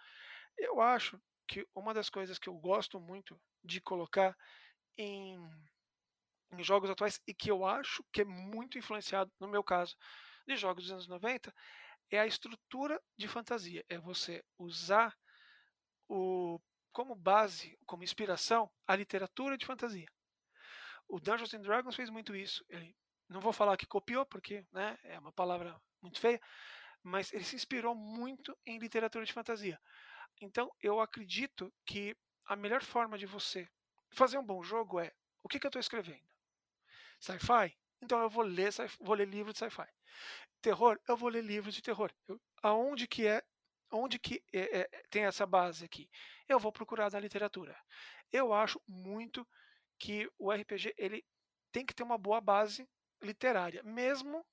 [0.58, 4.36] Eu acho que uma das coisas que eu gosto muito de colocar
[4.96, 5.38] em,
[6.52, 9.96] em jogos atuais e que eu acho que é muito influenciado, no meu caso,
[10.46, 11.54] de jogos dos anos 90,
[12.12, 13.82] é a estrutura de fantasia.
[13.88, 15.16] É você usar
[16.06, 16.60] o,
[16.92, 20.06] como base, como inspiração, a literatura de fantasia.
[21.08, 22.64] O Dungeons and Dragons fez muito isso.
[22.68, 22.94] Ele,
[23.28, 26.40] não vou falar que copiou, porque né, é uma palavra muito feia,
[27.02, 29.80] mas ele se inspirou muito em literatura de fantasia.
[30.40, 33.68] Então, eu acredito que a melhor forma de você
[34.10, 35.10] fazer um bom jogo é
[35.42, 36.28] o que, que eu estou escrevendo?
[37.20, 37.74] Sci-fi?
[38.02, 39.86] Então eu vou ler, vou ler livros de sci-fi.
[40.60, 40.98] Terror?
[41.08, 42.10] Eu vou ler livros de terror.
[42.26, 43.42] Eu, aonde que é,
[43.92, 46.10] onde que é, é, tem essa base aqui?
[46.48, 47.76] Eu vou procurar na literatura.
[48.32, 49.46] Eu acho muito
[49.98, 51.24] que o RPG ele
[51.70, 52.88] tem que ter uma boa base
[53.22, 54.44] literária, mesmo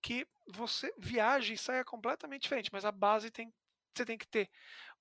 [0.00, 3.52] que você viaje e saia completamente diferente, mas a base tem,
[3.94, 4.48] você tem que ter.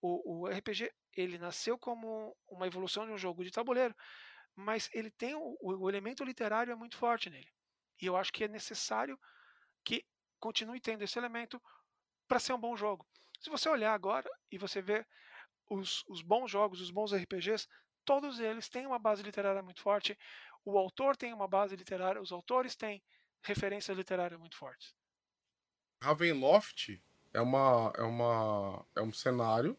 [0.01, 3.95] O, o RPG ele nasceu como uma evolução de um jogo de tabuleiro,
[4.55, 7.49] mas ele tem o, o elemento literário é muito forte nele.
[8.01, 9.19] E eu acho que é necessário
[9.83, 10.05] que
[10.39, 11.61] continue tendo esse elemento
[12.27, 13.05] para ser um bom jogo.
[13.39, 15.07] Se você olhar agora e você ver
[15.69, 17.67] os, os bons jogos, os bons RPGs,
[18.05, 20.17] todos eles têm uma base literária muito forte.
[20.65, 23.03] O autor tem uma base literária, os autores têm
[23.41, 24.95] referências literárias muito fortes.
[26.01, 27.01] Ravenloft
[27.33, 29.77] é uma é uma é um cenário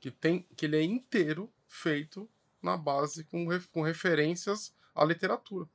[0.00, 2.28] que tem que ele é inteiro feito
[2.62, 5.68] na base com, com referências à literatura.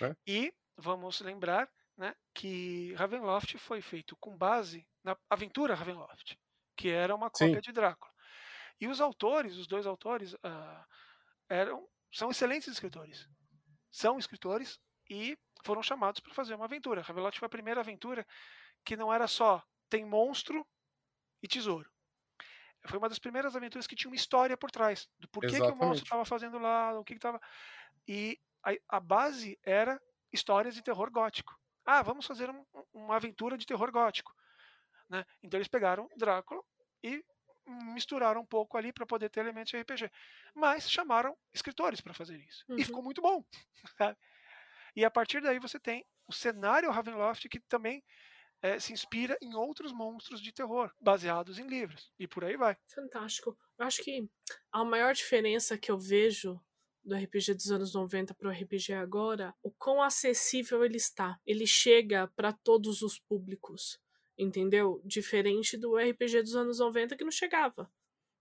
[0.00, 0.16] Né?
[0.26, 6.36] E vamos lembrar né, que Ravenloft foi feito com base na aventura Ravenloft,
[6.76, 7.60] que era uma cópia Sim.
[7.60, 8.12] de Drácula.
[8.80, 10.84] E os autores, os dois autores, uh,
[11.48, 13.28] eram são excelentes escritores.
[13.90, 17.02] São escritores e foram chamados para fazer uma aventura.
[17.02, 18.26] Ravenloft foi a primeira aventura
[18.84, 20.66] que não era só tem monstro
[21.42, 21.88] e tesouro
[22.86, 25.76] foi uma das primeiras aventuras que tinha uma história por trás do porquê que o
[25.76, 27.40] monstro estava fazendo lá, o que estava.
[28.06, 30.00] E a, a, base era
[30.34, 31.58] histórias de terror gótico.
[31.84, 34.34] Ah, vamos fazer um, uma aventura de terror gótico.
[35.08, 35.24] Né?
[35.42, 36.62] Então eles pegaram Drácula
[37.02, 37.24] e
[37.66, 40.10] misturaram um pouco ali para poder ter elementos de RPG.
[40.54, 42.64] Mas chamaram escritores para fazer isso.
[42.68, 42.78] Uhum.
[42.78, 43.44] E ficou muito bom.
[44.96, 48.02] e a partir daí você tem o cenário Ravenloft que também
[48.62, 52.10] é, se inspira em outros monstros de terror, baseados em livros.
[52.18, 52.76] E por aí vai.
[52.94, 53.56] Fantástico.
[53.78, 54.28] Eu acho que
[54.72, 56.60] a maior diferença que eu vejo
[57.04, 61.38] do RPG dos anos 90 para o RPG agora, o quão acessível ele está.
[61.46, 64.00] Ele chega para todos os públicos,
[64.38, 65.00] entendeu?
[65.04, 67.90] Diferente do RPG dos anos 90 que não chegava.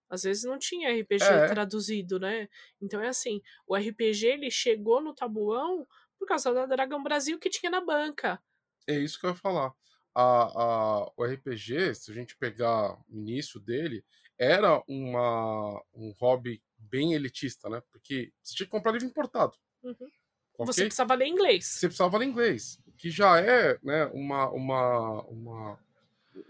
[0.10, 1.48] Às vezes não tinha RPG é.
[1.48, 2.48] traduzido, né?
[2.82, 5.88] Então é assim, o RPG ele chegou no tabuão
[6.18, 8.42] por causa da Dragão Brasil que tinha na banca.
[8.88, 9.74] É isso que eu ia falar
[10.16, 14.04] a, a, o RPG, se a gente pegar o início dele,
[14.38, 17.82] era uma, um hobby bem elitista, né?
[17.92, 19.54] Porque você tinha que comprar livro importado.
[19.84, 19.92] Uhum.
[19.92, 20.66] Okay?
[20.66, 21.66] Você precisava ler inglês.
[21.66, 25.80] Você precisava ler inglês, que já é né, uma, uma, uma,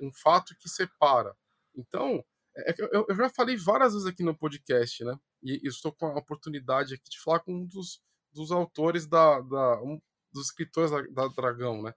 [0.02, 1.36] um fato que separa.
[1.76, 2.24] Então,
[2.56, 5.18] é, é eu, eu já falei várias vezes aqui no podcast, né?
[5.42, 9.42] E, e estou com a oportunidade aqui de falar com um dos, dos autores da,
[9.42, 11.94] da um dos escritores da, da Dragão, né?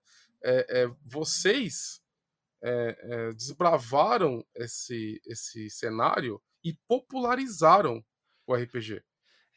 [0.47, 2.01] é, é, vocês
[2.63, 8.05] é, é, desbravaram esse, esse cenário e popularizaram
[8.47, 9.03] o RPG.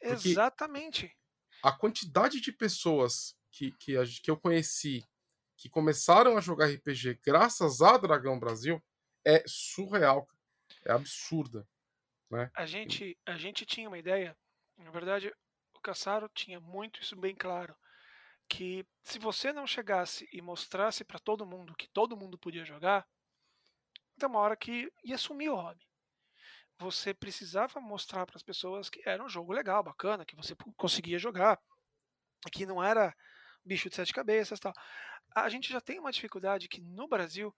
[0.00, 1.14] Exatamente.
[1.62, 5.06] A quantidade de pessoas que, que, que eu conheci
[5.56, 8.82] que começaram a jogar RPG graças a Dragão Brasil
[9.24, 10.26] é surreal.
[10.86, 11.68] É absurda.
[12.30, 12.50] Né?
[12.54, 14.36] A, gente, a gente tinha uma ideia,
[14.78, 15.30] na verdade,
[15.74, 17.76] o Caçaro tinha muito isso bem claro
[18.48, 23.06] que se você não chegasse e mostrasse para todo mundo que todo mundo podia jogar,
[24.18, 25.86] tem uma hora que ia sumir o hobby.
[26.80, 31.18] Você precisava mostrar para as pessoas que era um jogo legal, bacana, que você conseguia
[31.18, 31.60] jogar,
[32.50, 33.14] que não era
[33.64, 34.72] bicho de sete cabeças tal.
[35.34, 37.54] A gente já tem uma dificuldade que no Brasil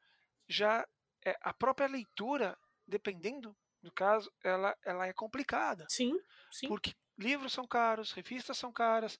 [0.48, 0.84] já
[1.24, 5.86] é, a própria leitura, dependendo do caso, ela, ela é complicada.
[5.88, 6.18] Sim,
[6.50, 6.68] sim.
[6.68, 9.18] Porque livros são caros, revistas são caras,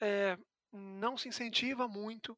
[0.00, 0.36] é,
[0.72, 2.36] não se incentiva muito.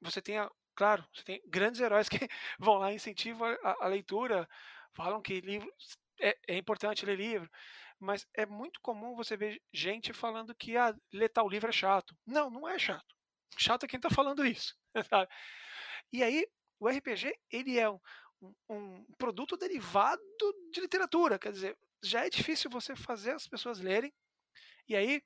[0.00, 2.28] Você tem, a, claro, você tem grandes heróis que
[2.58, 4.48] vão lá e incentivam a, a leitura,
[4.94, 5.72] falam que livro
[6.20, 7.50] é, é, importante ler livro,
[7.98, 12.16] mas é muito comum você ver gente falando que ah, ler tal livro é chato.
[12.26, 13.14] Não, não é chato.
[13.56, 14.74] Chato é quem está falando isso.
[15.10, 15.30] Sabe?
[16.12, 16.46] E aí,
[16.78, 17.98] o RPG, ele é um,
[18.68, 20.22] um, produto derivado
[20.72, 24.12] de literatura, quer dizer, já é difícil você fazer as pessoas lerem,
[24.88, 25.22] e aí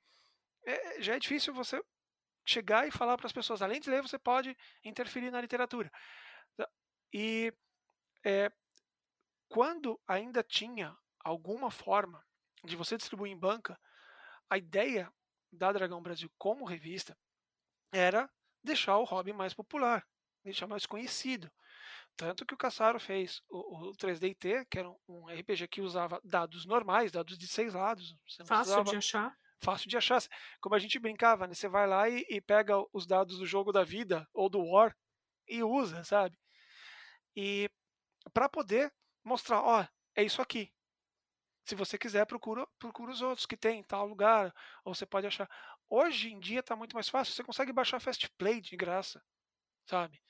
[0.65, 1.81] é, já é difícil você
[2.45, 5.91] chegar e falar para as pessoas, além de ler, você pode interferir na literatura.
[7.13, 7.53] E
[8.25, 8.51] é,
[9.51, 12.25] quando ainda tinha alguma forma
[12.63, 13.77] de você distribuir em banca,
[14.49, 15.11] a ideia
[15.51, 17.17] da Dragão Brasil como revista
[17.91, 18.31] era
[18.63, 20.07] deixar o hobby mais popular,
[20.41, 21.51] deixar mais conhecido.
[22.15, 26.65] Tanto que o Caçaro fez o, o 3DT, que era um, RPG que usava dados
[26.65, 28.15] normais, dados de seis lados.
[28.45, 29.37] Fácil de achar.
[29.59, 30.21] Fácil de achar.
[30.61, 31.53] Como a gente brincava, né?
[31.53, 34.95] Você vai lá e, e pega os dados do jogo da vida ou do War
[35.45, 36.37] e usa, sabe?
[37.35, 37.69] E
[38.33, 38.93] para poder
[39.23, 40.71] mostrar, ó, é isso aqui.
[41.65, 44.53] Se você quiser, procura, procura os outros que tem em tal lugar,
[44.83, 45.49] ou você pode achar.
[45.89, 49.23] Hoje em dia está muito mais fácil, você consegue baixar Fast Play de graça,
[49.85, 50.21] sabe?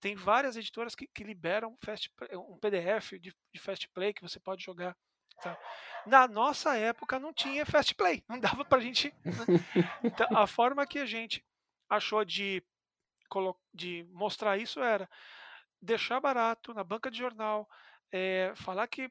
[0.00, 4.38] Tem várias editoras que, que liberam fast, um PDF de, de Fast Play que você
[4.38, 4.96] pode jogar.
[5.42, 5.58] Tá?
[6.06, 9.14] Na nossa época não tinha Fast Play, não dava pra gente.
[9.24, 9.84] Né?
[10.04, 11.44] Então, a forma que a gente
[11.88, 12.62] achou de,
[13.72, 15.08] de mostrar isso era
[15.80, 17.68] deixar barato na banca de jornal,
[18.16, 19.10] é, falar que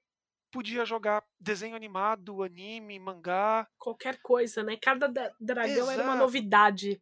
[0.51, 3.67] podia jogar desenho animado, anime, mangá.
[3.77, 4.77] Qualquer coisa, né?
[4.77, 5.07] Cada
[5.39, 5.91] dragão Exato.
[5.91, 7.01] era uma novidade.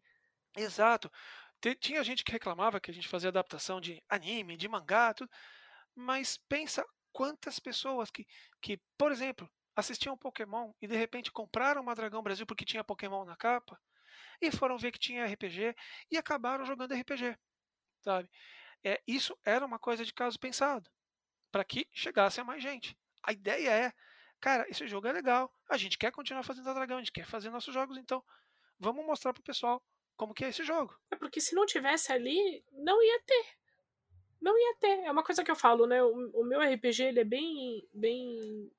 [0.57, 1.09] Exato.
[1.79, 5.31] Tinha gente que reclamava que a gente fazia adaptação de anime, de mangá, tudo.
[5.95, 8.27] Mas pensa quantas pessoas que,
[8.61, 13.23] que, por exemplo, assistiam Pokémon e de repente compraram uma Dragão Brasil porque tinha Pokémon
[13.23, 13.79] na capa
[14.41, 15.75] e foram ver que tinha RPG
[16.11, 17.37] e acabaram jogando RPG,
[18.01, 18.29] sabe?
[18.83, 20.89] É, isso era uma coisa de caso pensado
[21.53, 22.97] para que chegasse a mais gente.
[23.21, 23.93] A ideia é,
[24.41, 27.27] cara, esse jogo é legal, a gente quer continuar fazendo a Dragão, a gente quer
[27.27, 28.23] fazer nossos jogos, então
[28.79, 29.79] vamos mostrar pro pessoal
[30.17, 30.99] como que é esse jogo.
[31.11, 33.45] É porque se não tivesse ali, não ia ter.
[34.41, 35.05] Não ia ter.
[35.05, 36.01] É uma coisa que eu falo, né?
[36.03, 38.71] O, o meu RPG ele é bem, bem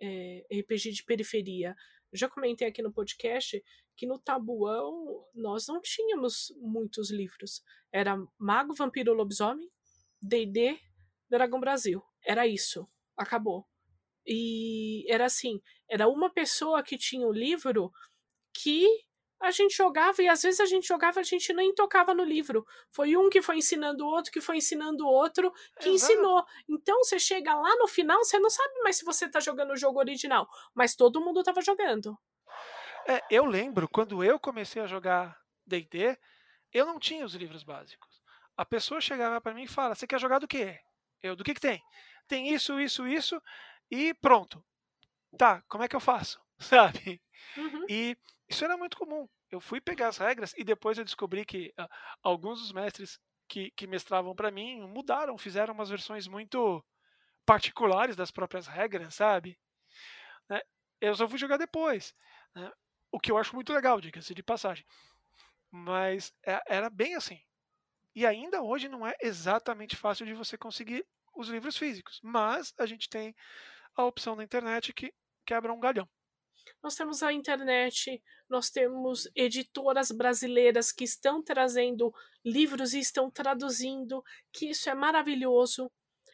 [0.00, 1.76] é, RPG de periferia.
[2.10, 3.62] Eu já comentei aqui no podcast
[3.94, 7.62] que no Tabuão nós não tínhamos muitos livros.
[7.92, 9.70] Era Mago, Vampiro, Lobisomem,
[10.22, 10.80] D&D,
[11.30, 12.02] Dragão Brasil.
[12.22, 12.88] Era isso.
[13.16, 13.66] Acabou.
[14.26, 17.92] E era assim, era uma pessoa que tinha o livro
[18.52, 18.86] que
[19.40, 22.66] a gente jogava e às vezes a gente jogava a gente nem tocava no livro.
[22.90, 25.50] Foi um que foi ensinando o outro, que foi ensinando o outro,
[25.80, 26.12] que Exato.
[26.12, 26.44] ensinou.
[26.68, 29.76] Então você chega lá no final, você não sabe mais se você tá jogando o
[29.76, 32.18] jogo original, mas todo mundo tava jogando.
[33.08, 36.18] É, eu lembro quando eu comecei a jogar D&D,
[36.72, 38.20] eu não tinha os livros básicos.
[38.54, 40.78] A pessoa chegava para mim e fala: "Você quer jogar do quê?"
[41.22, 41.82] Eu: "Do que que tem?"
[42.28, 43.42] "Tem isso, isso, isso"
[43.90, 44.64] e pronto.
[45.36, 46.40] Tá, como é que eu faço?
[46.58, 47.22] Sabe?
[47.56, 47.86] Uhum.
[47.88, 48.16] E
[48.48, 49.28] isso era muito comum.
[49.50, 51.88] Eu fui pegar as regras e depois eu descobri que uh,
[52.22, 53.18] alguns dos mestres
[53.48, 56.84] que, que mestravam para mim mudaram, fizeram umas versões muito
[57.44, 59.58] particulares das próprias regras, sabe?
[60.48, 60.60] Né?
[61.00, 62.14] Eu só fui jogar depois.
[62.54, 62.70] Né?
[63.10, 64.84] O que eu acho muito legal, diga-se de passagem.
[65.70, 67.40] Mas é, era bem assim.
[68.14, 72.20] E ainda hoje não é exatamente fácil de você conseguir os livros físicos.
[72.22, 73.34] Mas a gente tem
[73.96, 75.12] a opção na internet que
[75.46, 76.08] quebra um galhão.
[76.82, 82.12] Nós temos a internet, nós temos editoras brasileiras que estão trazendo
[82.44, 85.90] livros e estão traduzindo, que isso é maravilhoso.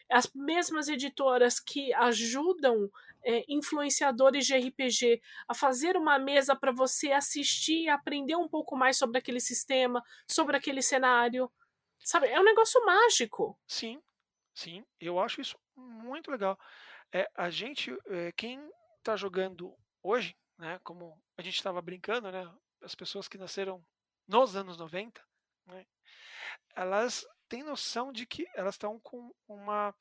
[0.09, 2.89] As mesmas editoras que ajudam
[3.25, 8.75] é, influenciadores de RPG a fazer uma mesa para você assistir e aprender um pouco
[8.77, 11.51] mais sobre aquele sistema, sobre aquele cenário.
[11.99, 13.59] Sabe, é um negócio mágico.
[13.67, 14.01] Sim,
[14.53, 16.57] sim, eu acho isso muito legal.
[17.11, 22.51] É, a gente, é, quem está jogando hoje, né, como a gente estava brincando, né,
[22.81, 23.83] as pessoas que nasceram
[24.27, 25.21] nos anos 90,
[25.65, 25.85] né,
[26.75, 29.95] elas têm noção de que elas estão com uma,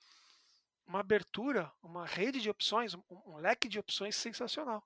[0.87, 4.85] uma abertura, uma rede de opções, um, um leque de opções sensacional.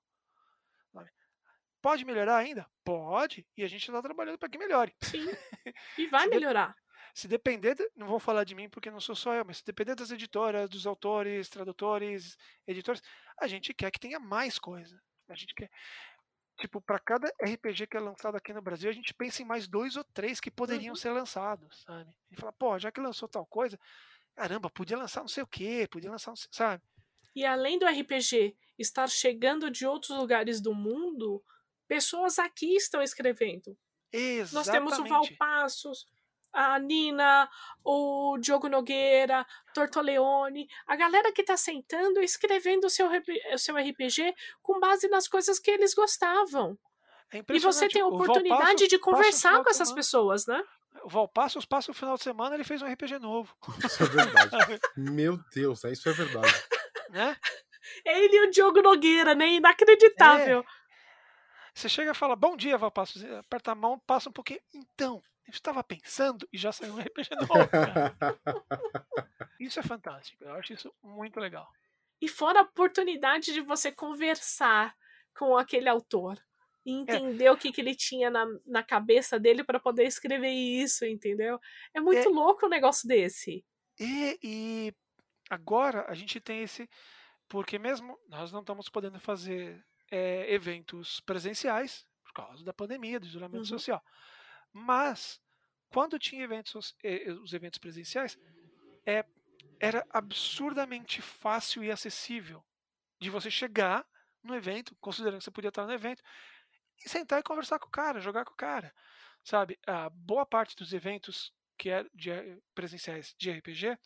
[1.81, 2.69] Pode melhorar ainda?
[2.83, 4.95] Pode, e a gente está trabalhando para que melhore.
[5.01, 5.25] Sim,
[5.97, 6.75] e vai melhorar.
[7.13, 9.65] Se depender, de- não vou falar de mim porque não sou só eu, mas se
[9.65, 12.37] depender das editoras, dos autores, tradutores,
[12.67, 13.01] editores,
[13.39, 15.01] a gente quer que tenha mais coisa.
[15.29, 15.69] A gente quer.
[16.59, 19.67] Tipo, para cada RPG que é lançado aqui no Brasil, a gente pensa em mais
[19.67, 20.95] dois ou três que poderiam Uhum.
[20.95, 22.11] ser lançados, sabe?
[22.29, 23.79] Gente fala, pô, já que lançou tal coisa,
[24.35, 26.83] caramba, podia lançar não sei o quê, podia lançar não sei, sabe?
[27.35, 31.43] E além do RPG estar chegando de outros lugares do mundo,
[31.87, 33.75] pessoas aqui estão escrevendo.
[34.11, 34.53] Exatamente.
[34.53, 36.05] Nós temos o Valpassos,
[36.53, 37.49] a Nina,
[37.83, 43.07] o Diogo Nogueira, Tortoleone, a galera que tá sentando e escrevendo o seu,
[43.53, 46.77] o seu RPG com base nas coisas que eles gostavam.
[47.33, 50.61] É E você tem a oportunidade Valpassos de conversar com essas semana- pessoas, né?
[51.03, 54.51] O Valpassos passa o final de semana, ele fez um RPG novo, Isso é verdade.
[54.97, 55.91] Meu Deus, né?
[55.93, 56.53] isso é verdade.
[57.09, 57.37] né?
[58.05, 59.47] Ele e o Diogo Nogueira, né?
[59.53, 60.65] Inacreditável.
[61.73, 64.59] Você chega e fala, bom dia, Valpassos, aperta a mão, passa um pouquinho.
[64.73, 65.23] Então,
[65.57, 67.69] estava pensando e já saiu um RPG novo.
[67.69, 68.15] cara.
[69.59, 71.67] Isso é fantástico, eu acho isso muito legal.
[72.21, 74.95] E fora a oportunidade de você conversar
[75.37, 76.37] com aquele autor.
[76.83, 81.05] E entender o que, que ele tinha na, na cabeça dele para poder escrever isso,
[81.05, 81.59] entendeu?
[81.93, 82.31] É muito É.
[82.31, 83.63] louco um negócio desse.
[83.99, 84.93] E, e
[85.47, 86.89] agora a gente tem esse.
[87.47, 93.27] Porque mesmo nós não estamos podendo fazer é, eventos presenciais por causa da pandemia, do
[93.27, 93.65] isolamento Uhum.
[93.65, 94.01] social.
[94.73, 95.41] Mas
[95.89, 98.37] quando tinha eventos, eh, os eventos presenciais,
[99.05, 99.25] é,
[99.79, 102.63] era absurdamente fácil e acessível
[103.19, 104.05] de você chegar
[104.43, 106.23] no evento, considerando que você podia estar no evento,
[107.03, 108.93] e sentar e conversar com o cara, jogar com o cara.
[109.43, 113.97] Sabe, a boa parte dos eventos que é de eh, presenciais de RPG,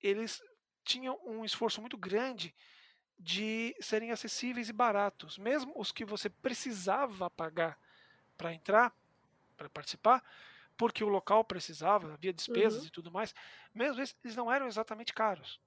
[0.00, 0.40] eles
[0.84, 2.54] tinham um esforço muito grande
[3.18, 5.38] de serem acessíveis e baratos.
[5.38, 7.78] Mesmo os que você precisava pagar
[8.36, 8.94] para entrar,
[9.56, 10.22] para participar,
[10.76, 12.88] porque o local precisava, havia despesas Uhum.
[12.88, 13.32] e tudo mais,
[13.74, 15.60] mesmo esses, eles não eram exatamente caros.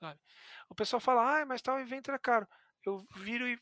[0.00, 0.20] sabe?
[0.68, 2.46] O pessoal fala, ah, mas tal evento era caro.
[2.84, 3.58] Eu viro e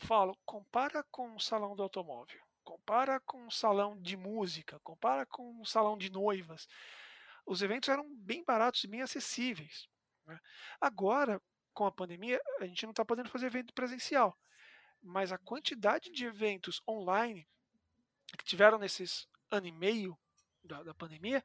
[0.00, 5.60] falo, compara com o salão do automóvel, compara com o salão de música, compara com
[5.60, 6.66] o salão de noivas.
[7.46, 9.86] Os eventos eram bem baratos e bem acessíveis.
[10.26, 10.40] né?
[10.80, 11.40] Agora,
[11.72, 14.36] com a pandemia, a gente não está podendo fazer evento presencial,
[15.02, 17.46] mas a quantidade de eventos online
[18.36, 20.18] que tiveram nesses ano e meio
[20.62, 21.42] da, da pandemia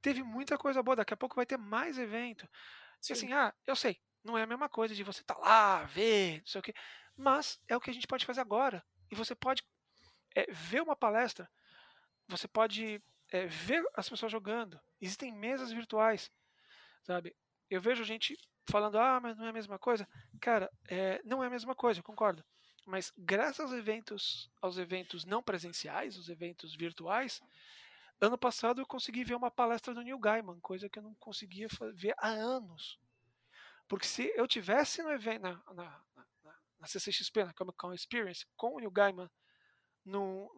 [0.00, 0.96] teve muita coisa boa.
[0.96, 2.48] Daqui a pouco vai ter mais evento.
[3.00, 3.12] E Sim.
[3.12, 6.46] assim, ah, eu sei, não é a mesma coisa de você estar lá, ver, não
[6.46, 6.74] sei o quê,
[7.16, 8.84] mas é o que a gente pode fazer agora.
[9.10, 9.62] E você pode
[10.34, 11.50] é, ver uma palestra,
[12.28, 14.80] você pode é, ver as pessoas jogando.
[15.00, 16.30] Existem mesas virtuais,
[17.02, 17.36] sabe?
[17.70, 18.36] Eu vejo gente
[18.68, 20.08] falando, ah, mas não é a mesma coisa.
[20.40, 22.44] Cara, é, não é a mesma coisa, eu concordo.
[22.86, 27.42] Mas graças aos eventos, aos eventos não presenciais, os eventos virtuais,
[28.20, 31.66] ano passado eu consegui ver uma palestra do Neil Gaiman, coisa que eu não conseguia
[31.92, 33.00] ver há anos.
[33.88, 36.04] Porque se eu tivesse no evento, na, na,
[36.44, 39.28] na, na CCXP, na Comic Con Experience, com o Neil Gaiman
[40.04, 40.48] no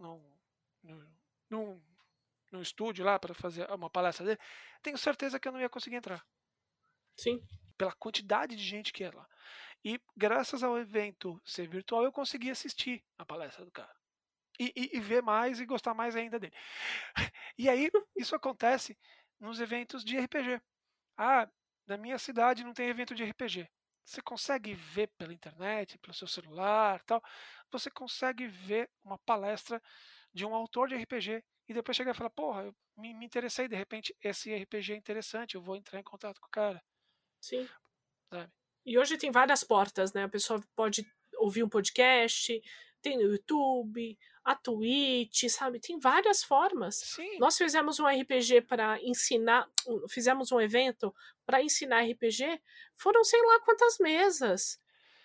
[2.60, 4.40] estúdio lá para fazer uma palestra dele,
[4.82, 6.24] tenho certeza que eu não ia conseguir entrar
[7.16, 7.42] Sim.
[7.76, 9.26] pela quantidade de gente que é lá.
[9.84, 13.92] E graças ao evento ser virtual, eu consegui assistir a palestra do cara.
[14.60, 16.54] E, e- e ver mais e gostar mais ainda dele.
[17.56, 18.96] E aí, isso acontece
[19.40, 20.60] nos eventos de RPG.
[21.16, 21.48] Ah,
[21.86, 23.68] na minha cidade não tem evento de RPG.
[24.04, 27.22] Você consegue ver pela internet, pelo seu celular tal.
[27.70, 29.82] Você consegue ver uma palestra
[30.32, 33.68] de um autor de RPG e depois chegar e falar: Porra, eu me, me interessei,
[33.68, 36.82] de repente esse RPG é interessante, eu vou entrar em contato com o cara.
[37.40, 37.68] Sim.
[38.30, 38.52] Sabe?
[38.88, 40.24] E hoje tem várias portas, né?
[40.24, 42.58] A pessoa pode ouvir um podcast,
[43.02, 45.78] tem no YouTube, a Twitch, sabe?
[45.78, 46.96] Tem várias formas.
[46.96, 47.38] Sim.
[47.38, 49.68] Nós fizemos um RPG para ensinar,
[50.08, 51.14] fizemos um evento
[51.44, 52.62] para ensinar RPG,
[52.96, 54.80] foram sei lá quantas mesas.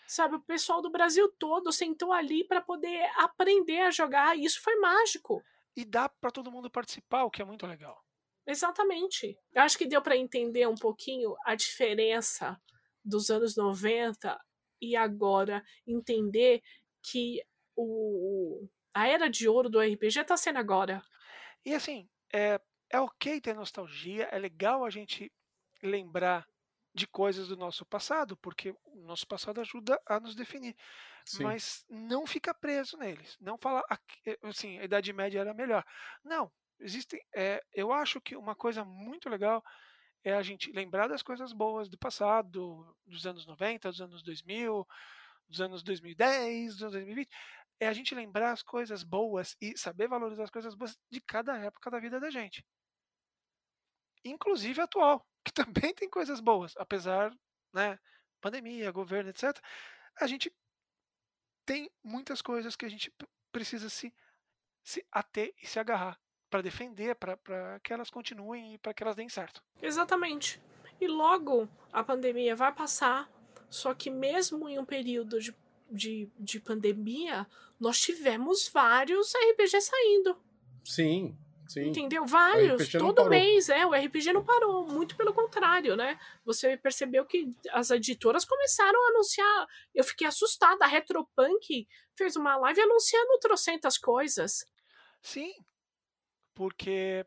[0.10, 4.62] Sabe, o pessoal do Brasil todo sentou ali para poder aprender a jogar, e isso
[4.62, 5.42] foi mágico.
[5.74, 8.04] E dá para todo mundo participar, o que é muito legal.
[8.46, 9.40] Exatamente.
[9.54, 12.62] Eu acho que deu para entender um pouquinho a diferença
[13.04, 14.40] dos anos 90
[14.82, 16.62] e agora entender
[17.02, 17.42] que
[17.76, 21.04] o, a era de ouro do RPG está sendo agora.
[21.66, 25.32] E assim, é, é ok ter nostalgia, é legal a gente
[25.82, 26.48] lembrar
[26.94, 30.76] de coisas do nosso passado, porque o nosso passado ajuda a nos definir.
[31.26, 31.44] Sim.
[31.44, 33.36] Mas não fica preso neles.
[33.40, 33.58] Não
[33.90, 35.84] "Aqui- assim, a Idade Média era melhor.
[36.24, 36.52] Não.
[36.80, 37.22] Existem.
[37.34, 39.64] é, eu acho que uma coisa muito legal
[40.24, 44.88] é a gente lembrar das coisas boas do passado, dos anos 90, dos anos 2000,
[45.50, 47.30] dos anos 2010, dos anos 2020.
[47.80, 51.58] É a gente lembrar as coisas boas e saber valorizar as coisas boas de cada
[51.58, 52.66] época da vida da gente.
[54.24, 55.52] inclusive atual, que
[55.92, 57.36] também tem coisas boas, apesar,
[57.74, 58.00] né,
[58.40, 59.60] pandemia, governo, etc.
[60.22, 60.54] A gente
[61.66, 63.14] tem muitas coisas que a gente
[63.52, 64.14] precisa se,
[64.84, 66.23] se ater e se agarrar
[66.54, 69.60] para defender, para que elas continuem e para que elas deem certo.
[69.82, 70.62] Exatamente.
[71.02, 73.28] E logo a pandemia vai passar,
[73.72, 75.56] só que mesmo em um período de,
[75.90, 77.48] de, de pandemia,
[77.80, 80.38] nós tivemos vários RPG saindo.
[80.86, 81.36] Sim,
[81.68, 81.88] sim.
[81.88, 82.24] Entendeu?
[82.24, 82.88] Vários.
[82.92, 83.84] Todo mês, é.
[83.88, 84.86] O RPG não parou.
[84.86, 86.20] Muito pelo contrário, né?
[86.46, 89.68] Você percebeu que as editoras começaram a anunciar.
[89.92, 90.86] Eu fiquei assustada.
[90.86, 94.68] A Retropunk fez uma live anunciando trocentas coisas.
[95.20, 95.52] Sim,
[96.54, 97.26] porque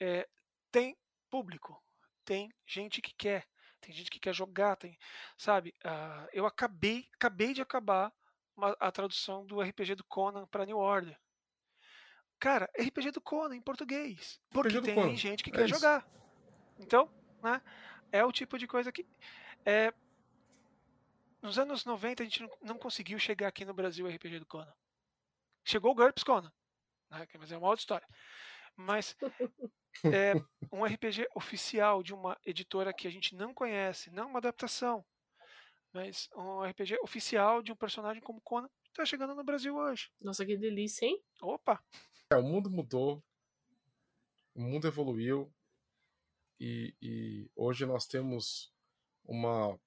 [0.00, 0.28] é,
[0.70, 0.96] tem
[1.30, 1.82] público,
[2.24, 3.46] tem gente que quer,
[3.80, 4.98] tem gente que quer jogar, tem,
[5.36, 5.74] sabe?
[5.84, 8.12] Uh, eu acabei, acabei de acabar
[8.56, 11.18] uma, a tradução do RPG do Conan para New Order.
[12.38, 15.16] Cara, RPG do Conan em português, porque tem Conan.
[15.16, 15.74] gente que é quer isso.
[15.74, 16.06] jogar.
[16.78, 17.10] Então,
[17.42, 17.62] né?
[18.10, 19.06] É o tipo de coisa que
[19.64, 19.92] é,
[21.40, 24.74] nos anos 90 a gente não conseguiu chegar aqui no Brasil o RPG do Conan.
[25.64, 26.52] Chegou o GURPS Conan
[27.12, 27.26] né?
[27.38, 28.08] mas é uma outra história.
[28.76, 29.16] Mas
[30.04, 30.32] é
[30.72, 35.04] um RPG oficial de uma editora que a gente não conhece, não uma adaptação,
[35.92, 40.10] mas um RPG oficial de um personagem como Conan está chegando no Brasil hoje.
[40.20, 41.22] Nossa, que delícia, hein?
[41.40, 41.82] Opa!
[42.30, 43.22] É, o mundo mudou,
[44.54, 45.52] o mundo evoluiu
[46.58, 48.72] e, e hoje nós temos
[49.24, 49.78] uma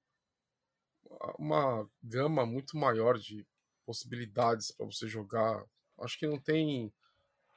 [1.38, 3.46] uma gama muito maior de
[3.86, 5.64] possibilidades para você jogar.
[6.00, 6.92] Acho que não tem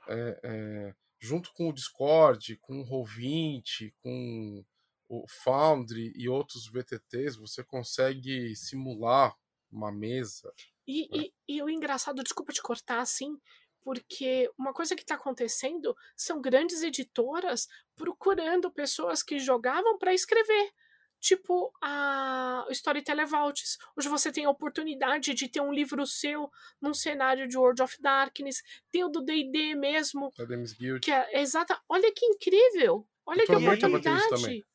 [0.08, 4.64] é, é, junto com o Discord, com o Roll20, com
[5.08, 9.34] o Foundry e outros VTTs, você consegue simular
[9.70, 10.52] uma mesa.
[10.86, 11.24] E, né?
[11.48, 13.38] e, e o engraçado, desculpa te cortar assim,
[13.80, 20.72] porque uma coisa que está acontecendo são grandes editoras procurando pessoas que jogavam para escrever
[21.20, 23.78] tipo a Storyteller Vaults.
[23.96, 26.50] Hoje você tem a oportunidade de ter um livro seu
[26.80, 30.30] num cenário de World of Darkness, tem o do D&D mesmo,
[30.78, 31.00] Guild.
[31.00, 31.80] que é exata.
[31.88, 33.06] Olha que incrível.
[33.26, 34.66] Olha que oportunidade.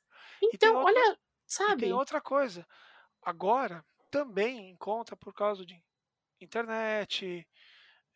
[0.54, 1.82] Então, outra, olha, sabe?
[1.82, 2.68] tem outra coisa.
[3.22, 5.82] Agora também encontra por causa de
[6.40, 7.48] internet,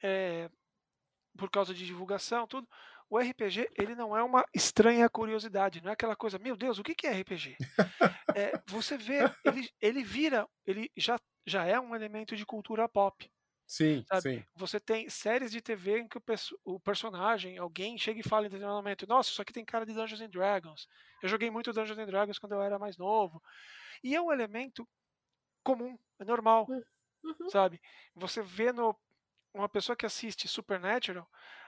[0.03, 0.49] é,
[1.37, 2.67] por causa de divulgação, tudo
[3.09, 6.83] o RPG ele não é uma estranha curiosidade, não é aquela coisa, meu Deus, o
[6.83, 7.55] que é RPG?
[8.35, 13.29] é, você vê, ele, ele vira, ele já, já é um elemento de cultura pop.
[13.65, 14.21] Sim, sabe?
[14.21, 14.45] sim.
[14.55, 16.21] Você tem séries de TV em que o,
[16.63, 19.93] o, personagem, alguém chega e fala em determinado momento, nossa, isso aqui tem cara de
[19.93, 20.87] Dungeons and Dragons.
[21.21, 23.43] Eu joguei muito Dungeons and Dragons quando eu era mais novo.
[24.01, 24.87] E é um elemento
[25.63, 26.81] comum, é normal, hum,
[27.25, 27.49] uhum.
[27.49, 27.81] sabe?
[28.15, 28.97] Você vê no
[29.53, 31.27] uma pessoa que assiste Supernatural,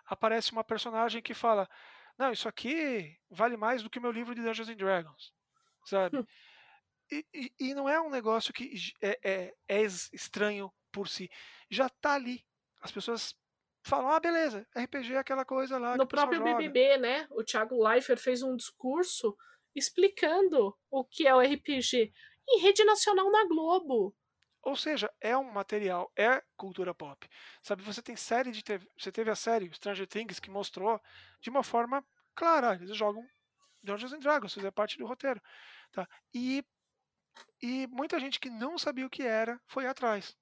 [0.09, 1.69] aparece uma personagem que fala:
[2.17, 5.33] Não, isso aqui vale mais do que o meu livro de Dungeons and Dragons,
[5.85, 6.17] sabe?
[7.11, 11.27] E, e, e, não é um negócio que é, é, é estranho por si.
[11.67, 12.45] Já está ali.
[12.81, 13.35] As pessoas
[13.83, 15.97] falam: Ah, beleza, RPG é aquela coisa lá.
[15.97, 17.27] No próprio BBB, né?
[17.31, 19.35] O Thiago Leifert fez um discurso
[19.75, 22.13] explicando o que é o RPG
[22.47, 24.15] em rede nacional na Globo.
[24.69, 27.27] Ou seja, é um material, é cultura pop.
[27.59, 31.01] Sabe, você tem série de TV, você teve a série Stranger Things que mostrou
[31.41, 32.05] de uma forma
[32.35, 33.27] clara, eles jogam
[33.81, 35.41] Dungeons and Dragons, fazia parte do roteiro,
[35.91, 36.07] tá?
[36.31, 36.63] E
[37.59, 40.37] e muita gente que não sabia o que era foi atrás.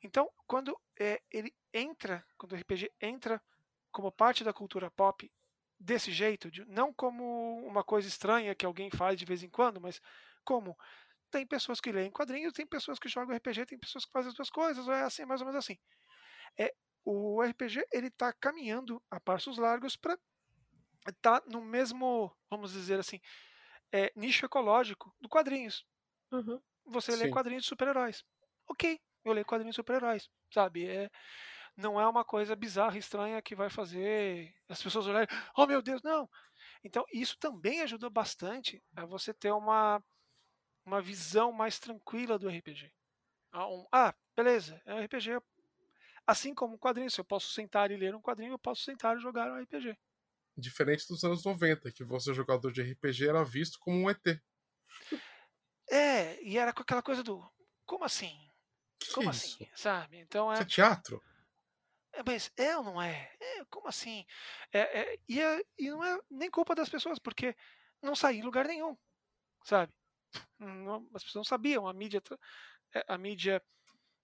[0.00, 3.42] Então, quando é, ele entra, quando o RPG entra
[3.90, 5.28] como parte da cultura pop
[5.80, 9.80] desse jeito, de, não como uma coisa estranha que alguém faz de vez em quando,
[9.80, 10.00] mas
[10.44, 10.78] como
[11.30, 14.34] tem pessoas que leem quadrinhos, tem pessoas que jogam RPG, tem pessoas que fazem as
[14.34, 15.78] duas coisas, é assim, mais ou menos assim.
[16.58, 16.72] É,
[17.04, 20.18] o RPG ele está caminhando a passos largos para
[21.08, 23.20] estar tá no mesmo, vamos dizer assim,
[23.92, 25.86] é, nicho ecológico do quadrinhos.
[26.32, 26.60] Uhum.
[26.86, 27.18] Você Sim.
[27.18, 28.24] lê quadrinhos de super-heróis.
[28.68, 30.86] Ok, eu leio quadrinhos de super-heróis, sabe?
[30.86, 31.10] É,
[31.76, 36.02] não é uma coisa bizarra, estranha que vai fazer as pessoas olharem, oh meu Deus,
[36.02, 36.28] não.
[36.82, 40.02] Então, isso também ajudou bastante a você ter uma
[40.86, 42.92] uma visão mais tranquila do RPG.
[43.52, 45.40] Ah, ah, beleza, é um RPG.
[46.26, 49.16] Assim como um quadrinho, se eu posso sentar e ler um quadrinho, eu posso sentar
[49.16, 49.98] e jogar um RPG.
[50.56, 54.40] Diferente dos anos 90, que você, jogador de RPG, era visto como um ET.
[55.90, 57.44] É, e era com aquela coisa do.
[57.84, 58.34] Como assim?
[58.98, 59.56] Que como isso?
[59.56, 59.70] assim?
[59.74, 60.18] Sabe?
[60.18, 60.54] Então é.
[60.54, 61.22] Isso é teatro?
[62.12, 63.30] É, mas é ou não é?
[63.40, 64.24] é como assim?
[64.72, 67.54] É, é, e, é, e não é nem culpa das pessoas, porque
[68.02, 68.96] não saí em lugar nenhum.
[69.64, 69.92] Sabe?
[71.14, 72.22] As pessoas não sabiam, a mídia,
[72.94, 73.62] eh, a mídia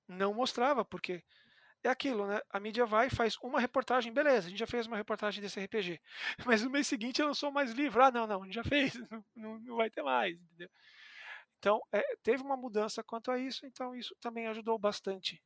[0.09, 1.23] não mostrava, porque
[1.85, 2.41] é aquilo, né?
[2.51, 5.61] A mídia vai e faz uma reportagem, beleza, a gente já fez uma reportagem desse
[5.61, 6.01] RPG.
[6.47, 8.03] Mas no mês seguinte lançou mais livro.
[8.03, 8.95] Ah, não, não, a gente já fez,
[9.35, 10.71] não, não, vai ter mais, entendeu?
[11.59, 15.41] Então, é, teve uma mudança quanto a isso, então isso também ajudou bastante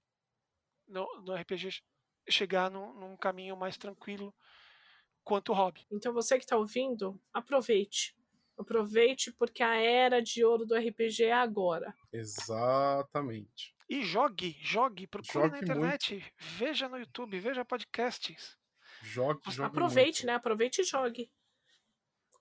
[0.86, 1.82] no, no RPG
[2.28, 4.34] chegar num, num, caminho mais tranquilo
[5.22, 5.86] quanto hobby.
[5.90, 8.16] Então, você que está ouvindo, aproveite.
[8.58, 11.94] Aproveite porque a era de ouro do RPG é agora.
[12.12, 13.74] Exatamente.
[13.88, 16.32] E jogue, jogue, procure jogue na internet, muito.
[16.38, 18.56] veja no YouTube, veja podcasts.
[19.02, 20.26] Jogue, jogue Aproveite, muito.
[20.26, 20.34] né?
[20.34, 21.30] Aproveite e jogue.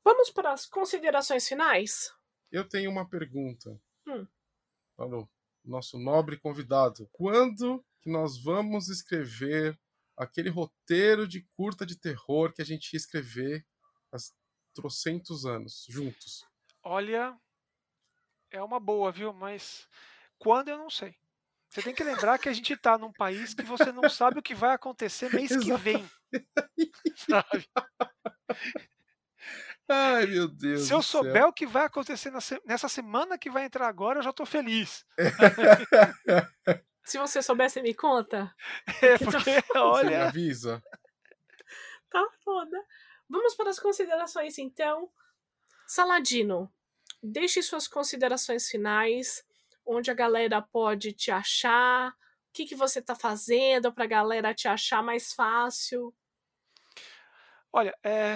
[0.04, 2.12] Vamos para as considerações finais?
[2.52, 3.80] Eu tenho uma pergunta.
[4.08, 4.26] Hum.
[4.96, 5.30] Para o
[5.64, 7.10] nosso nobre convidado.
[7.12, 9.78] Quando que nós vamos escrever
[10.16, 13.66] aquele roteiro de curta de terror que a gente ia escrever
[14.12, 14.18] há
[14.76, 16.46] trocentos anos, juntos?
[16.84, 17.36] Olha,
[18.52, 19.34] é uma boa, viu?
[19.34, 19.88] Mas
[20.38, 21.16] quando eu não sei.
[21.70, 24.44] Você tem que lembrar que a gente está num país que você não sabe o
[24.44, 26.10] que vai acontecer mês que vem.
[27.18, 27.68] Sabe?
[29.90, 30.88] Ai, meu Deus.
[30.88, 31.48] Se eu souber céu.
[31.48, 32.32] o que vai acontecer
[32.66, 35.06] nessa semana que vai entrar agora, eu já estou feliz.
[37.04, 38.54] Se você souber, você me conta.
[39.02, 40.04] É, porque, olha.
[40.04, 40.84] Você me avisa.
[42.10, 42.78] Tá foda.
[43.30, 45.10] Vamos para as considerações, então.
[45.88, 46.72] Saladino,
[47.22, 49.46] deixe suas considerações finais
[49.86, 52.14] onde a galera pode te achar, o
[52.54, 56.14] que, que você está fazendo para a galera te achar mais fácil.
[57.72, 58.36] Olha, é,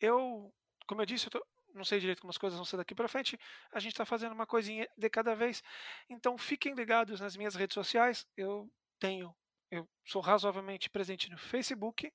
[0.00, 0.52] eu,
[0.86, 3.08] como eu disse, eu tô, não sei direito como as coisas vão ser daqui para
[3.08, 3.38] frente.
[3.70, 5.62] A gente está fazendo uma coisinha de cada vez.
[6.08, 8.26] Então fiquem ligados nas minhas redes sociais.
[8.36, 9.34] Eu tenho,
[9.70, 12.12] eu sou razoavelmente presente no Facebook,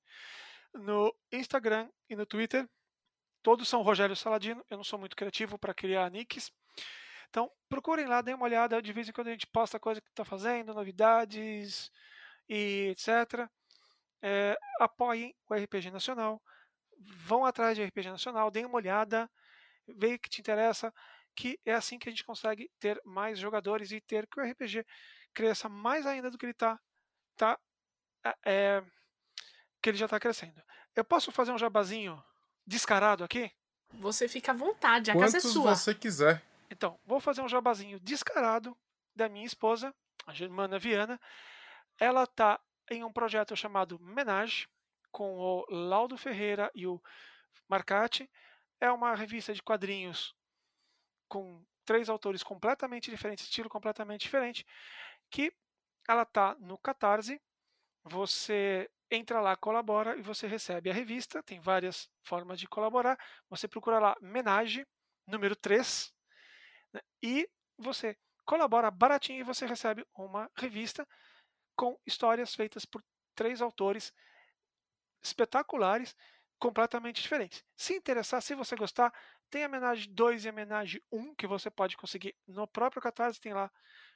[0.74, 2.68] no Instagram e no Twitter.
[3.41, 4.63] Todos são Rogério Saladino.
[4.70, 6.51] Eu não sou muito criativo para criar nicks.
[7.30, 8.82] Então, procurem lá, deem uma olhada.
[8.82, 11.91] De vez em quando a gente posta coisa que está fazendo, novidades
[12.47, 13.49] e etc.
[14.22, 16.41] É, apoiem o RPG Nacional.
[16.99, 19.30] Vão atrás de RPG Nacional, deem uma olhada,
[19.88, 20.91] vejam o que te interessa,
[21.36, 24.84] que é assim que a gente consegue ter mais jogadores e ter que o RPG
[25.34, 26.80] cresça mais ainda do que ele está.
[27.36, 27.59] Tá,
[28.43, 28.84] é,
[29.82, 30.61] que ele já está crescendo.
[30.95, 32.21] Eu posso fazer um jabazinho
[32.65, 33.51] descarado aqui?
[33.93, 35.75] Você fica à vontade, a Quantos casa é sua.
[35.75, 36.43] você quiser.
[36.69, 38.78] Então, vou fazer um jabazinho descarado
[39.15, 39.93] da minha esposa,
[40.25, 41.19] a Germana Viana.
[41.99, 42.59] Ela está
[42.89, 44.67] em um projeto chamado Menage,
[45.11, 47.01] com o Laudo Ferreira e o
[47.67, 48.30] Marcati.
[48.80, 50.36] É uma revista de quadrinhos
[51.28, 54.65] com três autores completamente diferentes, estilo completamente diferente,
[55.30, 55.51] que
[56.07, 57.41] ela está no Catarse.
[58.03, 61.41] Você entra lá, colabora e você recebe a revista.
[61.43, 63.18] Tem várias formas de colaborar.
[63.49, 64.86] Você procura lá Menage,
[65.26, 66.14] número 3,
[66.93, 67.01] né?
[67.22, 71.08] E você colabora baratinho e você recebe uma revista
[71.76, 73.03] com histórias feitas por
[73.36, 74.12] três autores
[75.22, 76.16] espetaculares,
[76.60, 77.64] completamente diferentes.
[77.76, 79.14] Se interessar, se você gostar,
[79.49, 83.39] tem a Menage 2 e a Menage 1 que você pode conseguir no próprio Catarse,
[83.39, 83.72] tem lá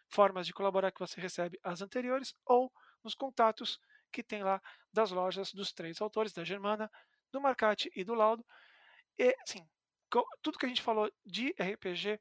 [0.10, 2.72] formas de colaborar que você recebe as anteriores ou
[3.04, 3.80] nos contatos
[4.12, 6.92] que tem lá das lojas dos três autores, da Germana,
[7.32, 8.46] do Marcati e do Laudo.
[9.18, 9.68] E, assim,
[10.42, 12.20] tudo que a gente falou de RPG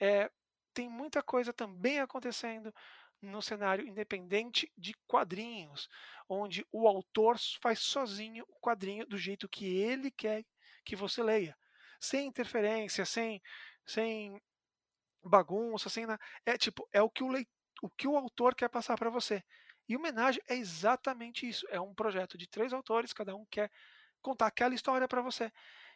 [0.00, 0.30] é,
[0.72, 2.72] tem muita coisa também acontecendo
[3.22, 5.88] no cenário independente de quadrinhos,
[6.28, 10.44] onde o autor faz sozinho o quadrinho do jeito que ele quer
[10.84, 11.56] que você leia,
[11.98, 13.42] sem interferência, sem,
[13.86, 14.40] sem
[15.22, 16.04] bagunça, sem
[16.44, 17.48] é tipo é o que o, leit...
[17.82, 19.42] o que o autor quer passar para você.
[19.88, 21.66] E homenagem é exatamente isso.
[21.70, 23.70] É um projeto de três autores, cada um quer
[24.22, 25.52] contar aquela história para você.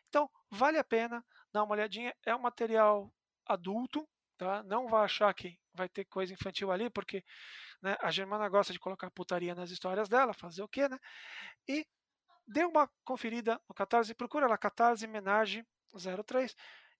[0.08, 2.14] Então vale a pena dar uma olhadinha.
[2.24, 3.12] É um material
[3.46, 4.06] adulto,
[4.36, 4.62] tá?
[4.62, 7.24] Não vai achar que vai ter coisa infantil ali, porque
[7.82, 10.98] né, a Germana gosta de colocar putaria nas histórias dela, fazer o quê, né?
[11.66, 11.86] E
[12.46, 15.64] dê uma conferida no Catarse, procura lá Catarse Menage
[16.26, 16.54] 03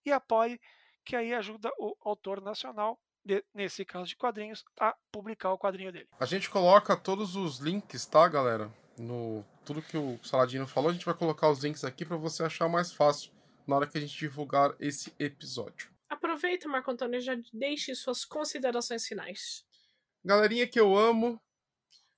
[0.05, 0.59] e apoie,
[1.03, 2.99] que aí ajuda o autor nacional,
[3.29, 6.09] de, nesse caso de quadrinhos, a publicar o quadrinho dele.
[6.19, 8.73] A gente coloca todos os links, tá, galera?
[8.97, 12.43] No tudo que o Saladino falou, a gente vai colocar os links aqui para você
[12.43, 13.31] achar mais fácil
[13.67, 15.91] na hora que a gente divulgar esse episódio.
[16.09, 19.63] Aproveita, Marco Antônio, e já deixe suas considerações finais.
[20.25, 21.39] Galerinha que eu amo,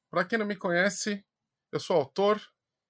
[0.10, 1.26] para quem não me conhece,
[1.74, 2.42] eu sou autor,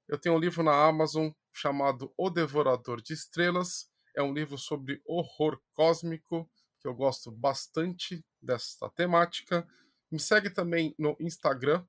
[0.07, 3.89] eu tenho um livro na Amazon chamado O Devorador de Estrelas.
[4.15, 6.49] É um livro sobre horror cósmico,
[6.81, 9.67] que eu gosto bastante dessa temática.
[10.11, 11.85] Me segue também no Instagram,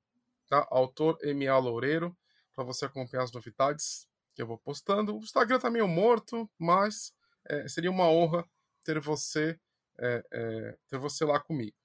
[0.47, 0.65] tá?
[0.69, 2.15] Autor MA Loureiro,
[2.55, 5.15] para você acompanhar as novidades que eu vou postando.
[5.15, 7.13] O Instagram tá meio morto, mas
[7.45, 8.47] é, seria uma honra
[8.83, 9.59] ter você
[9.99, 11.75] é, é, ter você lá comigo.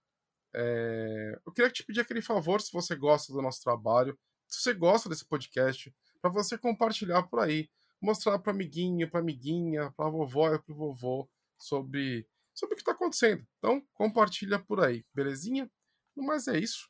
[0.55, 4.75] É, eu queria te pedir aquele favor, se você gosta do nosso trabalho, se você
[4.75, 7.69] gosta desse podcast, para você compartilhar por aí,
[8.01, 11.29] mostrar para amiguinho, para amiguinha, para vovó e para vovô
[11.59, 12.27] sobre
[12.59, 13.47] sobre o que está acontecendo.
[13.59, 15.71] Então, compartilha por aí, belezinha?
[16.17, 16.89] Mas é isso.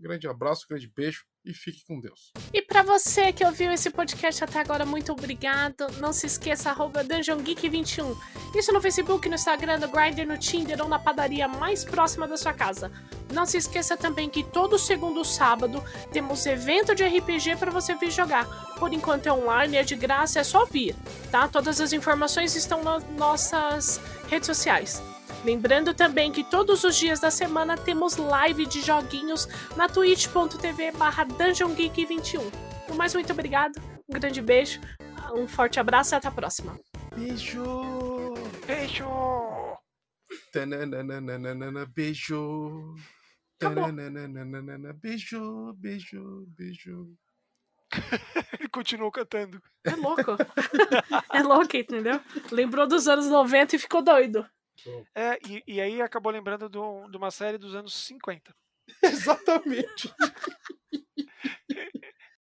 [0.00, 2.32] Grande abraço, grande beijo e fique com Deus.
[2.54, 5.86] E para você que ouviu esse podcast até agora, muito obrigado.
[5.98, 8.16] Não se esqueça, arroba DungeonGeek21.
[8.56, 12.38] Isso no Facebook, no Instagram, no Grindr, no Tinder ou na padaria mais próxima da
[12.38, 12.90] sua casa.
[13.32, 18.10] Não se esqueça também que todo segundo sábado temos evento de RPG para você vir
[18.10, 18.46] jogar.
[18.78, 20.96] Por enquanto é online, é de graça, é só vir,
[21.30, 21.46] tá?
[21.46, 25.02] Todas as informações estão nas nossas redes sociais.
[25.44, 31.24] Lembrando também que todos os dias da semana temos live de joguinhos na twitch.tv barra
[31.24, 32.52] DungeonGeek21.
[32.88, 34.80] No mais, muito obrigado, um grande beijo,
[35.34, 36.78] um forte abraço e até a próxima.
[37.16, 38.34] Beijo!
[38.66, 39.06] Beijo!
[40.52, 42.94] Tananana, beijo!
[43.58, 47.16] Tananana, beijo, beijo, beijo.
[48.58, 49.60] Ele continuou cantando.
[49.84, 50.36] É louco.
[51.32, 52.20] é louco, entendeu?
[52.50, 54.46] Lembrou dos anos 90 e ficou doido.
[55.14, 58.54] É, e, e aí acabou lembrando de um- de uma série dos anos 50.
[59.02, 60.12] Exatamente.